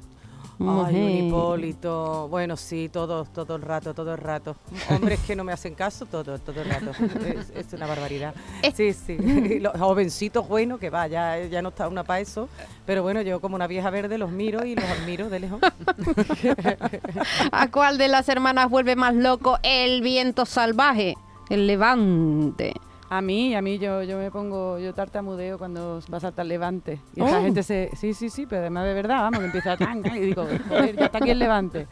Ay, 0.60 0.64
un. 0.96 1.28
Hipólito. 1.28 2.26
Bueno, 2.28 2.56
sí, 2.56 2.88
todo, 2.92 3.24
todo 3.26 3.54
el 3.54 3.62
rato, 3.62 3.94
todo 3.94 4.12
el 4.14 4.18
rato. 4.18 4.56
Hombres 4.90 5.20
que 5.24 5.36
no 5.36 5.44
me 5.44 5.52
hacen 5.52 5.76
caso, 5.76 6.04
todo, 6.06 6.36
todo 6.40 6.60
el 6.60 6.68
rato. 6.68 6.90
Es, 7.24 7.50
es 7.54 7.72
una 7.74 7.86
barbaridad. 7.86 8.34
Es- 8.60 8.74
Sí, 8.74 8.92
sí. 8.92 9.16
Los 9.60 9.74
jovencitos, 9.78 10.48
bueno, 10.48 10.78
que 10.78 10.90
va, 10.90 11.06
ya, 11.06 11.38
ya 11.44 11.62
no 11.62 11.68
está 11.68 11.86
una 11.86 12.02
para 12.02 12.18
eso. 12.18 12.48
Pero 12.86 13.04
bueno, 13.04 13.22
yo 13.22 13.40
como 13.40 13.54
una 13.54 13.68
vieja 13.68 13.88
verde 13.90 14.18
los 14.18 14.32
miro 14.32 14.64
y 14.64 14.74
los 14.74 14.84
admiro 14.84 15.28
de 15.30 15.38
lejos. 15.38 15.60
¿A 17.52 17.70
cuál 17.70 17.98
de 17.98 18.08
las 18.08 18.28
hermanas 18.28 18.68
vuelve 18.68 18.96
más 18.96 19.14
loco 19.14 19.58
el 19.62 20.02
viento 20.02 20.44
salvaje? 20.44 21.16
El 21.50 21.66
levante. 21.68 22.74
A 23.10 23.22
mí, 23.22 23.54
a 23.54 23.62
mí 23.62 23.78
yo, 23.78 24.02
yo 24.02 24.18
me 24.18 24.30
pongo, 24.30 24.78
yo 24.78 24.92
tartamudeo 24.92 25.56
cuando 25.56 26.00
va 26.12 26.18
a 26.18 26.20
saltar 26.20 26.44
levante. 26.44 27.00
Y 27.16 27.22
Oh. 27.22 27.26
gente 27.40 27.62
se, 27.62 27.90
sí, 27.96 28.12
sí, 28.12 28.28
sí, 28.28 28.44
pero 28.46 28.60
además 28.60 28.84
de 28.84 28.92
verdad, 28.94 29.22
vamos, 29.22 29.40
que 29.40 29.46
empieza 29.46 29.72
a 29.72 29.76
tan, 29.78 30.02
tan, 30.02 30.16
y 30.16 30.20
digo, 30.20 30.46
joder, 30.68 30.94
ya 30.94 31.06
está 31.06 31.18
aquí 31.18 31.30
el 31.30 31.38
levante. 31.38 31.86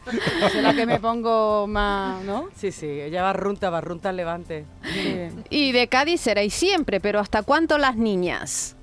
Será 0.51 0.73
que 0.75 0.85
me 0.85 0.99
pongo 0.99 1.65
más, 1.67 2.23
¿no? 2.23 2.49
Sí, 2.55 2.71
sí, 2.71 2.85
ella 2.87 3.23
va 3.23 3.33
runta, 3.33 3.69
va 3.71 3.81
runta 3.81 4.09
al 4.09 4.15
levante. 4.15 4.65
Y 5.49 5.71
de 5.71 5.87
Cádiz 5.87 6.21
seréis 6.21 6.53
siempre, 6.53 6.99
pero 6.99 7.19
¿hasta 7.19 7.41
cuánto 7.43 7.77
las 7.79 7.95
niñas? 7.97 8.76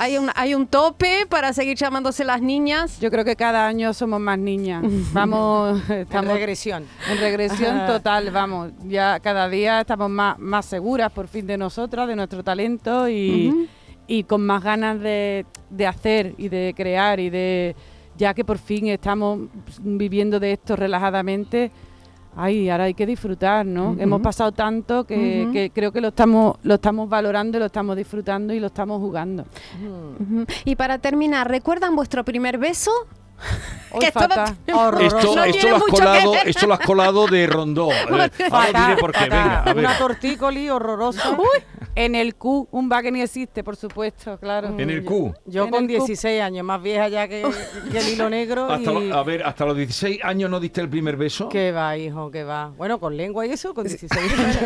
¿Hay 0.00 0.16
un, 0.16 0.30
¿Hay 0.36 0.54
un 0.54 0.68
tope 0.68 1.26
para 1.28 1.52
seguir 1.52 1.76
llamándose 1.76 2.24
las 2.24 2.40
niñas? 2.40 3.00
Yo 3.00 3.10
creo 3.10 3.24
que 3.24 3.34
cada 3.34 3.66
año 3.66 3.92
somos 3.92 4.20
más 4.20 4.38
niñas. 4.38 4.84
Vamos, 5.12 5.82
En 5.90 6.02
estamos 6.02 6.34
regresión. 6.34 6.84
en 7.10 7.18
regresión 7.18 7.84
total, 7.84 8.30
vamos. 8.30 8.70
Ya 8.86 9.18
cada 9.18 9.48
día 9.48 9.80
estamos 9.80 10.08
más, 10.08 10.38
más 10.38 10.66
seguras 10.66 11.10
por 11.10 11.26
fin 11.26 11.48
de 11.48 11.58
nosotras, 11.58 12.06
de 12.06 12.14
nuestro 12.14 12.44
talento 12.44 13.08
y, 13.08 13.68
y 14.06 14.22
con 14.22 14.46
más 14.46 14.62
ganas 14.62 15.00
de, 15.00 15.44
de 15.68 15.86
hacer 15.88 16.34
y 16.38 16.48
de 16.48 16.74
crear 16.76 17.18
y 17.18 17.28
de 17.30 17.74
ya 18.16 18.34
que 18.34 18.44
por 18.44 18.58
fin 18.58 18.86
estamos 18.88 19.48
viviendo 19.80 20.38
de 20.38 20.52
esto 20.52 20.76
relajadamente. 20.76 21.72
Ay, 22.40 22.70
ahora 22.70 22.84
hay 22.84 22.94
que 22.94 23.04
disfrutar, 23.04 23.66
¿no? 23.66 23.96
Hemos 23.98 24.20
pasado 24.20 24.52
tanto 24.52 25.02
que, 25.02 25.48
que 25.52 25.70
creo 25.74 25.90
que 25.90 26.00
lo 26.00 26.08
estamos, 26.08 26.56
lo 26.62 26.74
estamos 26.74 27.08
valorando, 27.08 27.58
lo 27.58 27.66
estamos 27.66 27.96
disfrutando 27.96 28.54
y 28.54 28.60
lo 28.60 28.68
estamos 28.68 29.00
jugando. 29.00 29.44
Y 30.64 30.76
para 30.76 30.98
terminar, 30.98 31.50
¿recuerdan 31.50 31.96
vuestro 31.96 32.24
primer 32.24 32.56
beso? 32.56 32.92
Hoy 33.90 34.00
Que 34.00 34.06
esto 34.08 34.28
no. 34.28 34.98
Esto, 35.00 35.34
lo 35.68 35.76
has 35.76 35.82
colado, 35.84 36.32
ver. 36.32 36.48
esto 36.48 36.66
lo 36.66 36.74
has 36.74 36.80
colado 36.80 37.26
de 37.26 37.46
Rondó. 37.46 37.88
Ahora 37.90 38.24
os 38.26 38.32
diré 38.36 38.96
por 39.00 39.12
qué. 39.12 39.18
fatal. 39.20 39.30
Venga, 39.30 39.62
a 39.62 39.74
ver. 39.74 39.84
Una 39.84 39.98
tortícoli 39.98 40.68
horrorosa. 40.68 41.36
En 41.94 42.14
el 42.14 42.36
Q, 42.36 42.68
un 42.70 42.88
va 42.92 43.02
que 43.02 43.10
ni 43.10 43.22
existe, 43.22 43.64
por 43.64 43.74
supuesto, 43.74 44.38
claro. 44.38 44.68
En 44.78 44.88
el 44.90 45.04
Q. 45.04 45.34
Yo 45.46 45.68
con 45.68 45.84
el 45.84 45.98
Q. 45.98 46.06
16 46.06 46.42
años, 46.42 46.64
más 46.64 46.80
vieja 46.80 47.08
ya 47.08 47.26
que, 47.26 47.44
que 47.90 47.98
el 47.98 48.08
hilo 48.10 48.30
negro. 48.30 48.66
Hasta 48.70 48.92
y... 48.92 49.08
lo- 49.08 49.16
a 49.16 49.22
ver, 49.24 49.42
hasta 49.44 49.64
los 49.64 49.76
16 49.76 50.20
años 50.22 50.50
no 50.50 50.60
diste 50.60 50.80
el 50.80 50.88
primer 50.88 51.16
beso. 51.16 51.48
Que 51.48 51.72
va, 51.72 51.96
hijo, 51.96 52.30
que 52.30 52.44
va. 52.44 52.68
Bueno, 52.76 53.00
con 53.00 53.16
lengua 53.16 53.46
y 53.46 53.52
eso, 53.52 53.74
con 53.74 53.84
16 53.88 54.12
años. 54.12 54.58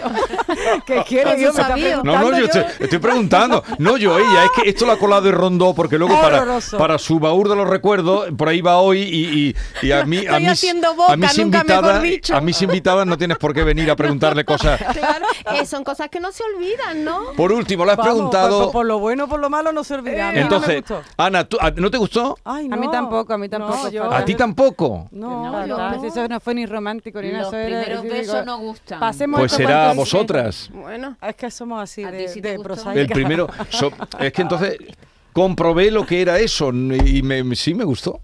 ¿Qué 0.87 1.03
quieres? 1.09 1.35
Con 1.57 1.75
Dios. 1.77 2.05
No, 2.05 2.19
no, 2.19 2.39
yo 2.39 2.45
estoy, 2.47 2.65
estoy 2.81 2.99
preguntando. 2.99 3.63
No, 3.79 3.97
yo 3.97 4.19
ella, 4.19 4.45
es 4.45 4.51
que 4.63 4.69
esto 4.69 4.85
lo 4.85 4.93
ha 4.93 4.99
colado 4.99 5.23
de 5.23 5.33
rondó 5.33 5.75
porque 5.75 5.97
luego 5.99 6.21
para, 6.21 6.45
para 6.77 6.99
su 6.99 7.19
baúl 7.19 7.49
de 7.49 7.57
los 7.57 7.69
recuerdos, 7.69 8.29
por 8.37 8.49
ahí 8.49 8.61
va 8.63 8.79
hoy 8.79 9.03
y, 9.03 9.49
y- 9.83 9.87
y 9.87 9.93
a 9.93 10.05
mí, 10.05 10.19
a 10.19 10.21
Estoy 10.23 10.41
mis, 10.41 10.49
haciendo 10.51 10.95
boca, 10.95 11.13
a 11.13 11.17
mis 11.17 11.39
nunca 11.39 11.59
invitadas, 11.59 11.83
mejor 11.95 12.03
dicho. 12.03 12.37
a 12.37 12.41
mis 12.41 12.63
invitadas 12.63 13.07
no 13.07 13.19
tienes 13.19 13.37
por 13.39 13.53
qué 13.53 13.63
venir 13.65 13.91
a 13.91 13.97
preguntarle 13.97 14.45
cosas. 14.45 14.81
Claro, 14.93 15.27
eh, 15.55 15.67
son 15.67 15.83
cosas 15.85 16.09
que 16.09 16.21
no 16.21 16.31
se 16.33 16.43
olvidan, 16.45 17.05
¿no? 17.05 17.33
Por 17.37 17.51
último, 17.53 17.85
le 17.85 17.91
has 17.93 17.97
Vamos, 17.99 18.13
preguntado. 18.15 18.63
Por, 18.65 18.73
por 18.73 18.87
lo 18.87 18.99
bueno, 19.01 19.29
por 19.29 19.41
lo 19.41 19.51
malo 19.51 19.73
no 19.73 19.83
se 19.85 19.95
olvida. 19.95 20.29
A 20.29 20.33
mí 20.33 20.41
no 20.41 20.49
me 20.49 20.57
entonces. 20.77 20.85
Ana, 21.17 21.45
¿tú- 21.45 21.59
a- 21.61 21.71
¿no 21.73 21.91
te 21.91 21.99
gustó? 21.99 22.39
Ay, 22.45 22.69
A 22.71 22.77
mí 22.77 22.87
tampoco, 22.91 23.33
a 23.35 23.39
mí 23.39 23.49
tampoco, 23.49 23.85
No, 23.85 23.89
yo- 23.91 24.13
¿A 24.13 24.25
ti 24.25 24.35
tampoco? 24.35 25.09
No, 25.11 25.67
No, 25.67 26.05
eso 26.07 26.29
no 26.29 26.41
fue 26.41 26.55
ni 26.55 26.67
romántico 26.67 27.21
ni 27.21 27.29
nada. 27.33 27.43
Los 27.43 27.51
primeros 27.51 28.03
besos 28.05 28.47
no 28.47 28.59
gustan. 28.59 29.01
Pasemos 29.01 29.41
Pues 29.41 29.53
será 29.53 29.91
a 29.91 29.95
vosotras. 29.95 30.71
Bueno, 30.73 31.17
Es 31.21 31.35
que 31.37 31.51
somos 31.51 31.83
así 31.83 32.05
¿A 32.05 32.11
de, 32.11 32.29
sí 32.29 32.41
de. 32.41 32.55
El 32.95 33.09
primero. 33.09 33.49
so- 33.71 33.91
es 34.21 34.33
que 34.33 34.43
entonces 34.43 34.77
comprobé 35.33 35.91
lo 35.91 36.07
que 36.07 36.21
era 36.23 36.39
eso 36.39 36.69
y 36.71 37.23
me, 37.23 37.57
sí 37.57 37.75
me 37.75 37.85
gustó. 37.85 38.21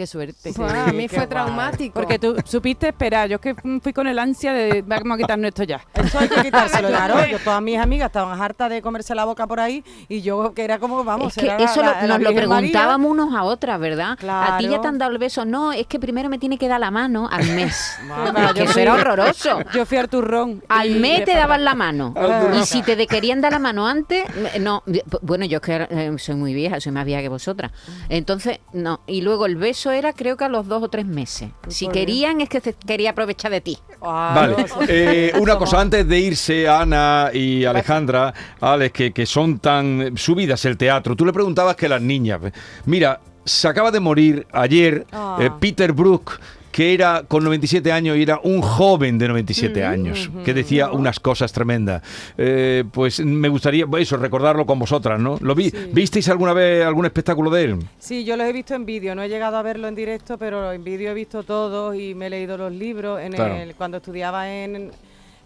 Qué 0.00 0.06
suerte. 0.06 0.54
A 0.58 0.92
mí 0.94 1.08
fue 1.08 1.18
guay. 1.18 1.28
traumático. 1.28 1.92
Porque 1.92 2.18
tú 2.18 2.34
supiste 2.46 2.88
esperar. 2.88 3.28
Yo 3.28 3.34
es 3.36 3.42
que 3.42 3.54
fui 3.82 3.92
con 3.92 4.06
el 4.06 4.18
ansia 4.18 4.54
de 4.54 4.80
vamos 4.80 5.12
a 5.12 5.18
quitarnos 5.18 5.48
esto 5.48 5.64
ya. 5.64 5.82
Eso 5.92 6.18
hay 6.18 6.26
que 6.28 6.40
quitárselo, 6.44 6.88
claro. 6.88 7.26
Yo, 7.26 7.38
todas 7.40 7.60
mis 7.60 7.78
amigas 7.78 8.06
estaban 8.06 8.40
hartas 8.40 8.70
de 8.70 8.80
comerse 8.80 9.14
la 9.14 9.26
boca 9.26 9.46
por 9.46 9.60
ahí 9.60 9.84
y 10.08 10.22
yo 10.22 10.54
que 10.54 10.64
era 10.64 10.78
como, 10.78 11.04
vamos, 11.04 11.36
Es 11.36 11.42
que 11.42 11.48
era 11.50 11.58
la- 11.58 11.64
eso 11.66 11.82
la- 11.82 12.00
lo- 12.00 12.06
la 12.06 12.18
nos 12.18 12.22
lo 12.30 12.34
preguntábamos 12.34 13.10
unos 13.10 13.34
a 13.34 13.42
otras, 13.44 13.78
¿verdad? 13.78 14.12
A 14.12 14.56
ti 14.56 14.64
ya 14.64 14.68
Claro. 14.68 14.80
te 14.80 14.88
han 14.88 14.96
dado 14.98 15.12
el 15.12 15.18
beso. 15.18 15.44
No, 15.44 15.72
es 15.72 15.86
que 15.86 16.00
primero 16.00 16.30
me 16.30 16.38
tiene 16.38 16.56
que 16.56 16.66
dar 16.66 16.80
la 16.80 16.90
mano 16.90 17.28
al 17.30 17.44
mes. 17.50 17.98
Mamá, 18.08 18.54
que 18.54 18.60
yo 18.60 18.64
eso 18.64 18.72
fui- 18.72 18.80
era 18.82 18.94
horroroso. 18.94 19.58
Yo 19.74 19.84
fui 19.84 19.98
al 19.98 20.08
turrón. 20.08 20.62
Al 20.70 20.92
mes 20.92 21.26
te 21.26 21.34
daban 21.34 21.62
la 21.62 21.74
mano. 21.74 22.14
Y 22.58 22.64
si 22.64 22.80
te 22.80 22.96
de- 22.96 23.06
querían 23.06 23.42
dar 23.42 23.52
la 23.52 23.58
mano 23.58 23.86
antes, 23.86 24.24
no. 24.60 24.82
Bueno, 25.20 25.44
yo 25.44 25.58
es 25.58 25.62
que 25.62 25.86
eh, 25.90 26.12
soy 26.16 26.36
muy 26.36 26.54
vieja, 26.54 26.80
soy 26.80 26.92
más 26.92 27.04
vieja 27.04 27.20
que 27.20 27.28
vosotras. 27.28 27.70
Entonces, 28.08 28.60
no. 28.72 29.00
Y 29.06 29.20
luego 29.20 29.44
el 29.44 29.56
beso 29.56 29.89
era, 29.92 30.12
creo 30.12 30.36
que 30.36 30.44
a 30.44 30.48
los 30.48 30.66
dos 30.68 30.82
o 30.82 30.88
tres 30.88 31.06
meses. 31.06 31.50
Si 31.68 31.88
querían, 31.88 32.40
es 32.40 32.48
que 32.48 32.60
se 32.60 32.74
quería 32.74 33.10
aprovechar 33.10 33.50
de 33.50 33.60
ti. 33.60 33.78
Ah, 34.02 34.32
Vale, 34.34 34.66
eh, 34.88 35.32
una 35.40 35.56
cosa 35.58 35.80
antes 35.80 36.06
de 36.08 36.18
irse 36.18 36.68
Ana 36.68 37.30
y 37.32 37.64
Alejandra, 37.64 38.32
Alex, 38.60 38.92
que, 38.92 39.12
que 39.12 39.26
son 39.26 39.58
tan 39.58 40.16
subidas 40.16 40.64
el 40.64 40.76
teatro. 40.76 41.14
Tú 41.16 41.24
le 41.26 41.32
preguntabas 41.32 41.76
que 41.76 41.88
las 41.88 42.00
niñas. 42.02 42.40
Mira, 42.86 43.20
se 43.44 43.68
acaba 43.68 43.90
de 43.90 44.00
morir 44.00 44.46
ayer 44.52 45.06
Ah. 45.12 45.38
eh, 45.40 45.50
Peter 45.60 45.92
Brook. 45.92 46.38
Que 46.70 46.94
era 46.94 47.24
con 47.26 47.42
97 47.42 47.90
años 47.90 48.16
y 48.16 48.22
era 48.22 48.38
un 48.44 48.60
joven 48.62 49.18
de 49.18 49.26
97 49.28 49.84
años, 49.84 50.30
que 50.44 50.54
decía 50.54 50.90
unas 50.92 51.18
cosas 51.18 51.52
tremendas. 51.52 52.02
Eh, 52.38 52.84
pues 52.92 53.18
me 53.20 53.48
gustaría 53.48 53.86
eso, 53.98 54.16
recordarlo 54.16 54.64
con 54.66 54.78
vosotras, 54.78 55.18
¿no? 55.18 55.36
¿Lo 55.40 55.54
vi, 55.54 55.70
Sí. 55.70 55.76
¿Visteis 55.92 56.28
alguna 56.28 56.52
vez 56.52 56.84
algún 56.84 57.06
espectáculo 57.06 57.50
de 57.50 57.64
él? 57.64 57.76
Sí, 57.98 58.24
yo 58.24 58.36
los 58.36 58.46
he 58.46 58.52
visto 58.52 58.74
en 58.74 58.86
vídeo, 58.86 59.14
no 59.14 59.22
he 59.22 59.28
llegado 59.28 59.56
a 59.56 59.62
verlo 59.62 59.88
en 59.88 59.94
directo, 59.94 60.38
pero 60.38 60.72
en 60.72 60.84
vídeo 60.84 61.10
he 61.10 61.14
visto 61.14 61.42
todos 61.42 61.96
y 61.96 62.14
me 62.14 62.26
he 62.26 62.30
leído 62.30 62.56
los 62.56 62.72
libros. 62.72 63.20
En 63.20 63.32
Claro. 63.32 63.56
el, 63.56 63.74
cuando 63.74 63.96
estudiaba 63.96 64.48
en, 64.52 64.90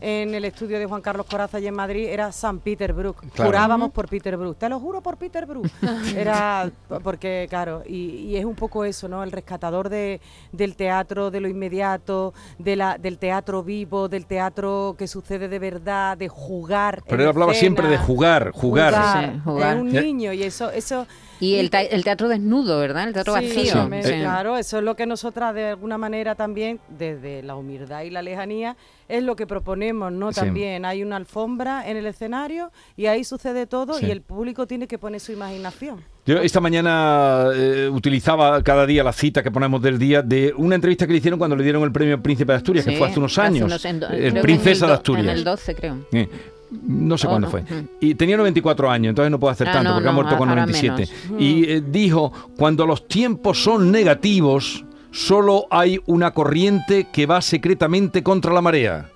en 0.01 0.35
el 0.35 0.45
estudio 0.45 0.79
de 0.79 0.87
Juan 0.87 1.01
Carlos 1.01 1.27
Coraza 1.27 1.61
y 1.61 1.67
en 1.67 1.75
Madrid 1.75 2.07
era 2.09 2.33
San 2.33 2.59
Peter 2.59 2.93
Brook. 2.93 3.21
Claro. 3.35 3.51
Jurábamos 3.51 3.91
por 3.91 4.09
Peter 4.09 4.37
Brook. 4.37 4.57
Te 4.59 4.69
lo 4.69 4.81
juro 4.81 5.01
por 5.01 5.17
Peter 5.17 5.47
Brook. 5.47 5.67
Era 6.17 6.71
porque, 7.03 7.47
claro, 7.49 7.83
y, 7.87 7.95
y 8.27 8.37
es 8.37 8.45
un 8.45 8.55
poco 8.55 8.85
eso, 8.85 9.09
¿no? 9.09 9.23
El 9.23 9.33
rescatador 9.33 9.89
de, 9.89 10.21
del 10.53 10.77
teatro, 10.77 11.31
de 11.31 11.41
lo 11.41 11.49
inmediato, 11.49 12.35
de 12.59 12.77
la, 12.77 12.99
del 12.99 13.19
teatro 13.19 13.63
vivo, 13.63 14.09
del 14.09 14.27
teatro 14.27 14.95
que 14.99 15.07
sucede 15.07 15.49
de 15.49 15.59
verdad, 15.59 16.17
de 16.17 16.29
jugar. 16.29 17.03
Pero 17.09 17.23
él 17.23 17.29
hablaba 17.29 17.53
escena. 17.53 17.61
siempre 17.61 17.89
de 17.89 17.99
jugar, 17.99 18.51
jugar. 18.53 18.93
Sí, 18.95 19.41
jugar. 19.45 19.77
Es 19.77 19.83
un 19.83 19.93
niño 19.93 20.33
y 20.33 20.43
eso, 20.43 20.71
eso 20.71 21.07
Y 21.41 21.57
el, 21.57 21.71
teatro 21.71 22.29
desnudo, 22.29 22.79
¿verdad? 22.79 23.09
El 23.09 23.15
teatro 23.15 23.35
Sí, 23.37 23.47
vacío. 23.47 23.89
Sí. 24.03 24.21
Claro, 24.21 24.57
eso 24.57 24.79
es 24.79 24.85
lo 24.85 24.97
que 24.97 25.07
nosotras 25.07 25.55
de 25.55 25.71
alguna 25.71 25.99
manera 25.99 26.35
también, 26.35 26.81
desde 26.89 27.43
la 27.43 27.57
humildad 27.57 28.03
y 28.03 28.11
la 28.11 28.23
lejanía, 28.23 28.77
es 29.09 29.23
lo 29.23 29.37
que 29.37 29.47
proponemos, 29.47 29.84
¿no? 29.93 30.33
Sí. 30.33 30.41
También 30.41 30.85
hay 30.85 31.03
una 31.03 31.17
alfombra 31.17 31.89
en 31.89 31.97
el 31.97 32.07
escenario 32.07 32.71
y 32.97 33.07
ahí 33.07 33.25
sucede 33.25 33.67
todo 33.67 33.95
Sí. 33.99 34.07
y 34.07 34.11
el 34.11 34.23
público 34.23 34.67
tiene 34.67 34.87
que 34.87 34.99
poner 34.99 35.21
su 35.21 35.33
imaginación. 35.33 36.03
Yo 36.27 36.39
esta 36.39 36.61
mañana 36.61 37.49
eh, 37.55 37.91
utilizaba 37.93 38.63
cada 38.63 38.87
día 38.87 39.05
la 39.05 39.13
cita 39.13 39.43
que 39.43 39.51
ponemos 39.51 39.83
del 39.83 39.99
día 39.99 40.23
de 40.23 40.55
una 40.57 40.75
entrevista 40.75 41.07
que 41.07 41.13
le 41.13 41.19
hicieron 41.19 41.39
cuando 41.39 41.55
le 41.57 41.63
dieron 41.65 41.83
el 41.83 41.93
premio 41.93 42.23
Príncipe 42.23 42.53
de 42.53 42.57
Asturias, 42.57 42.85
que 42.85 42.93
Sí, 42.93 42.97
fue 42.97 43.09
hace 43.09 43.19
unos 43.19 43.37
hace 43.37 43.47
años. 43.47 43.67
unos- 43.67 43.85
en 43.85 44.01
que 44.01 44.07
el 44.29 44.37
en 44.37 44.43
Princesa 44.43 44.87
el 44.87 44.89
de 44.91 44.95
Asturias. 44.95 45.27
En 45.27 45.33
el 45.33 45.45
12, 45.45 45.75
creo. 45.75 45.97
Eh, 46.13 46.29
No 46.71 47.17
sé 47.17 47.27
Oh, 47.29 47.31
cuándo 47.31 47.47
no, 47.47 47.51
fue. 47.53 47.61
ujú. 47.63 47.87
Y 48.01 48.15
tenía 48.17 48.37
94 48.37 48.91
años, 48.91 49.11
entonces 49.11 49.31
no 49.31 49.39
puedo 49.39 49.53
hacer 49.53 49.69
Ah, 49.69 49.75
tanto 49.75 49.91
no, 49.91 49.95
porque 49.97 50.09
ha 50.09 50.13
no, 50.13 50.17
muerto 50.17 50.37
con 50.37 50.49
ahora 50.49 50.63
97. 50.67 51.09
menos. 51.29 51.41
Y 51.43 51.71
eh, 51.71 51.83
dijo, 51.87 52.33
cuando 52.57 52.85
los 52.85 53.07
tiempos 53.07 53.63
son 53.63 53.93
negativos, 53.93 54.85
solo 55.13 55.67
hay 55.71 56.01
una 56.07 56.33
corriente 56.33 57.07
que 57.13 57.27
va 57.27 57.41
secretamente 57.43 58.25
contra 58.25 58.53
la 58.53 58.61
marea. 58.61 59.09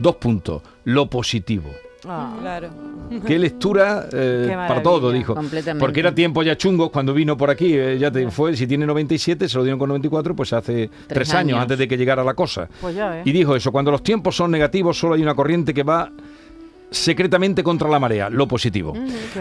Dos 0.00 0.16
puntos. 0.16 0.62
Lo 0.84 1.08
positivo. 1.08 1.70
Claro. 2.00 2.70
Qué 3.26 3.38
lectura 3.38 4.08
eh, 4.10 4.46
Qué 4.48 4.54
para 4.54 4.82
todo, 4.82 5.12
dijo. 5.12 5.34
completamente. 5.34 5.78
Porque 5.84 6.00
era 6.00 6.14
tiempo 6.14 6.42
ya 6.42 6.56
chungo 6.56 6.90
cuando 6.90 7.12
vino 7.12 7.36
por 7.36 7.50
aquí. 7.50 7.74
eh, 7.74 7.98
ya 7.98 8.10
te 8.10 8.30
fue, 8.30 8.56
si 8.56 8.66
tiene 8.66 8.86
97, 8.86 9.48
se 9.48 9.58
lo 9.58 9.64
dieron 9.64 9.78
con 9.78 9.88
94, 9.90 10.34
pues 10.34 10.52
hace 10.54 10.88
tres, 11.06 11.34
años, 11.34 11.52
años. 11.54 11.62
antes 11.62 11.78
de 11.78 11.86
que 11.86 11.98
llegara 11.98 12.24
la 12.24 12.32
cosa. 12.34 12.68
Pues 12.80 12.94
ya 12.94 13.10
ves. 13.10 13.26
Y 13.26 13.32
dijo 13.32 13.54
eso, 13.54 13.70
cuando 13.70 13.90
los 13.90 14.02
tiempos 14.02 14.34
son 14.34 14.50
negativos, 14.50 14.98
solo 14.98 15.14
hay 15.14 15.22
una 15.22 15.34
corriente 15.34 15.74
que 15.74 15.82
va 15.82 16.10
secretamente 16.90 17.62
contra 17.62 17.88
la 17.88 17.98
marea, 17.98 18.28
lo 18.28 18.48
positivo. 18.48 18.94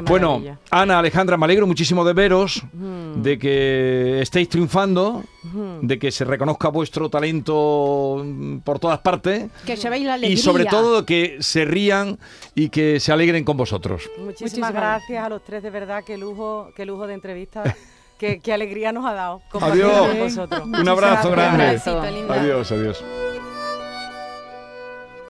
Bueno. 0.04 0.42
Ana, 0.72 1.00
Alejandra, 1.00 1.38
me 1.38 1.46
alegro 1.46 1.66
muchísimo 1.68 2.06
de 2.06 2.14
veros, 2.14 2.62
de 2.74 3.40
que 3.40 4.22
estéis 4.22 4.50
triunfando, 4.50 5.24
de 5.82 6.00
que 6.00 6.12
se 6.12 6.26
reconozca 6.26 6.70
vuestro 6.70 7.10
talento 7.10 8.26
por 8.64 8.80
todas 8.80 9.00
partes 9.00 9.50
que 9.66 9.76
llevéis 9.76 10.06
la 10.06 10.14
alegría. 10.16 10.34
y 10.34 10.38
sobre 10.38 10.66
todo 10.66 11.06
que 11.06 11.38
se 11.40 11.66
rían 11.66 12.20
y 12.56 12.70
que 12.70 13.00
se 13.00 13.12
alegren 13.12 13.44
con 13.44 13.58
vosotros. 13.58 14.04
Muchísimas, 14.18 14.26
Muchísimas 14.42 14.74
gracias 14.74 15.26
a 15.26 15.30
los 15.30 15.44
tres, 15.44 15.64
de 15.64 15.70
verdad, 15.70 16.04
qué 16.06 16.18
lujo, 16.18 16.70
qué 16.76 16.86
lujo 16.86 17.08
de 17.08 17.14
entrevista, 17.16 17.76
qué, 18.20 18.40
qué 18.40 18.54
alegría 18.54 18.92
nos 18.92 19.06
ha 19.06 19.14
dado 19.14 19.42
Adiós. 19.60 20.08
con 20.08 20.20
vosotros. 20.20 20.62
Un 20.66 20.88
abrazo 20.88 21.32
grande. 21.32 21.82
Adiós, 22.30 22.72
adiós. 22.72 23.04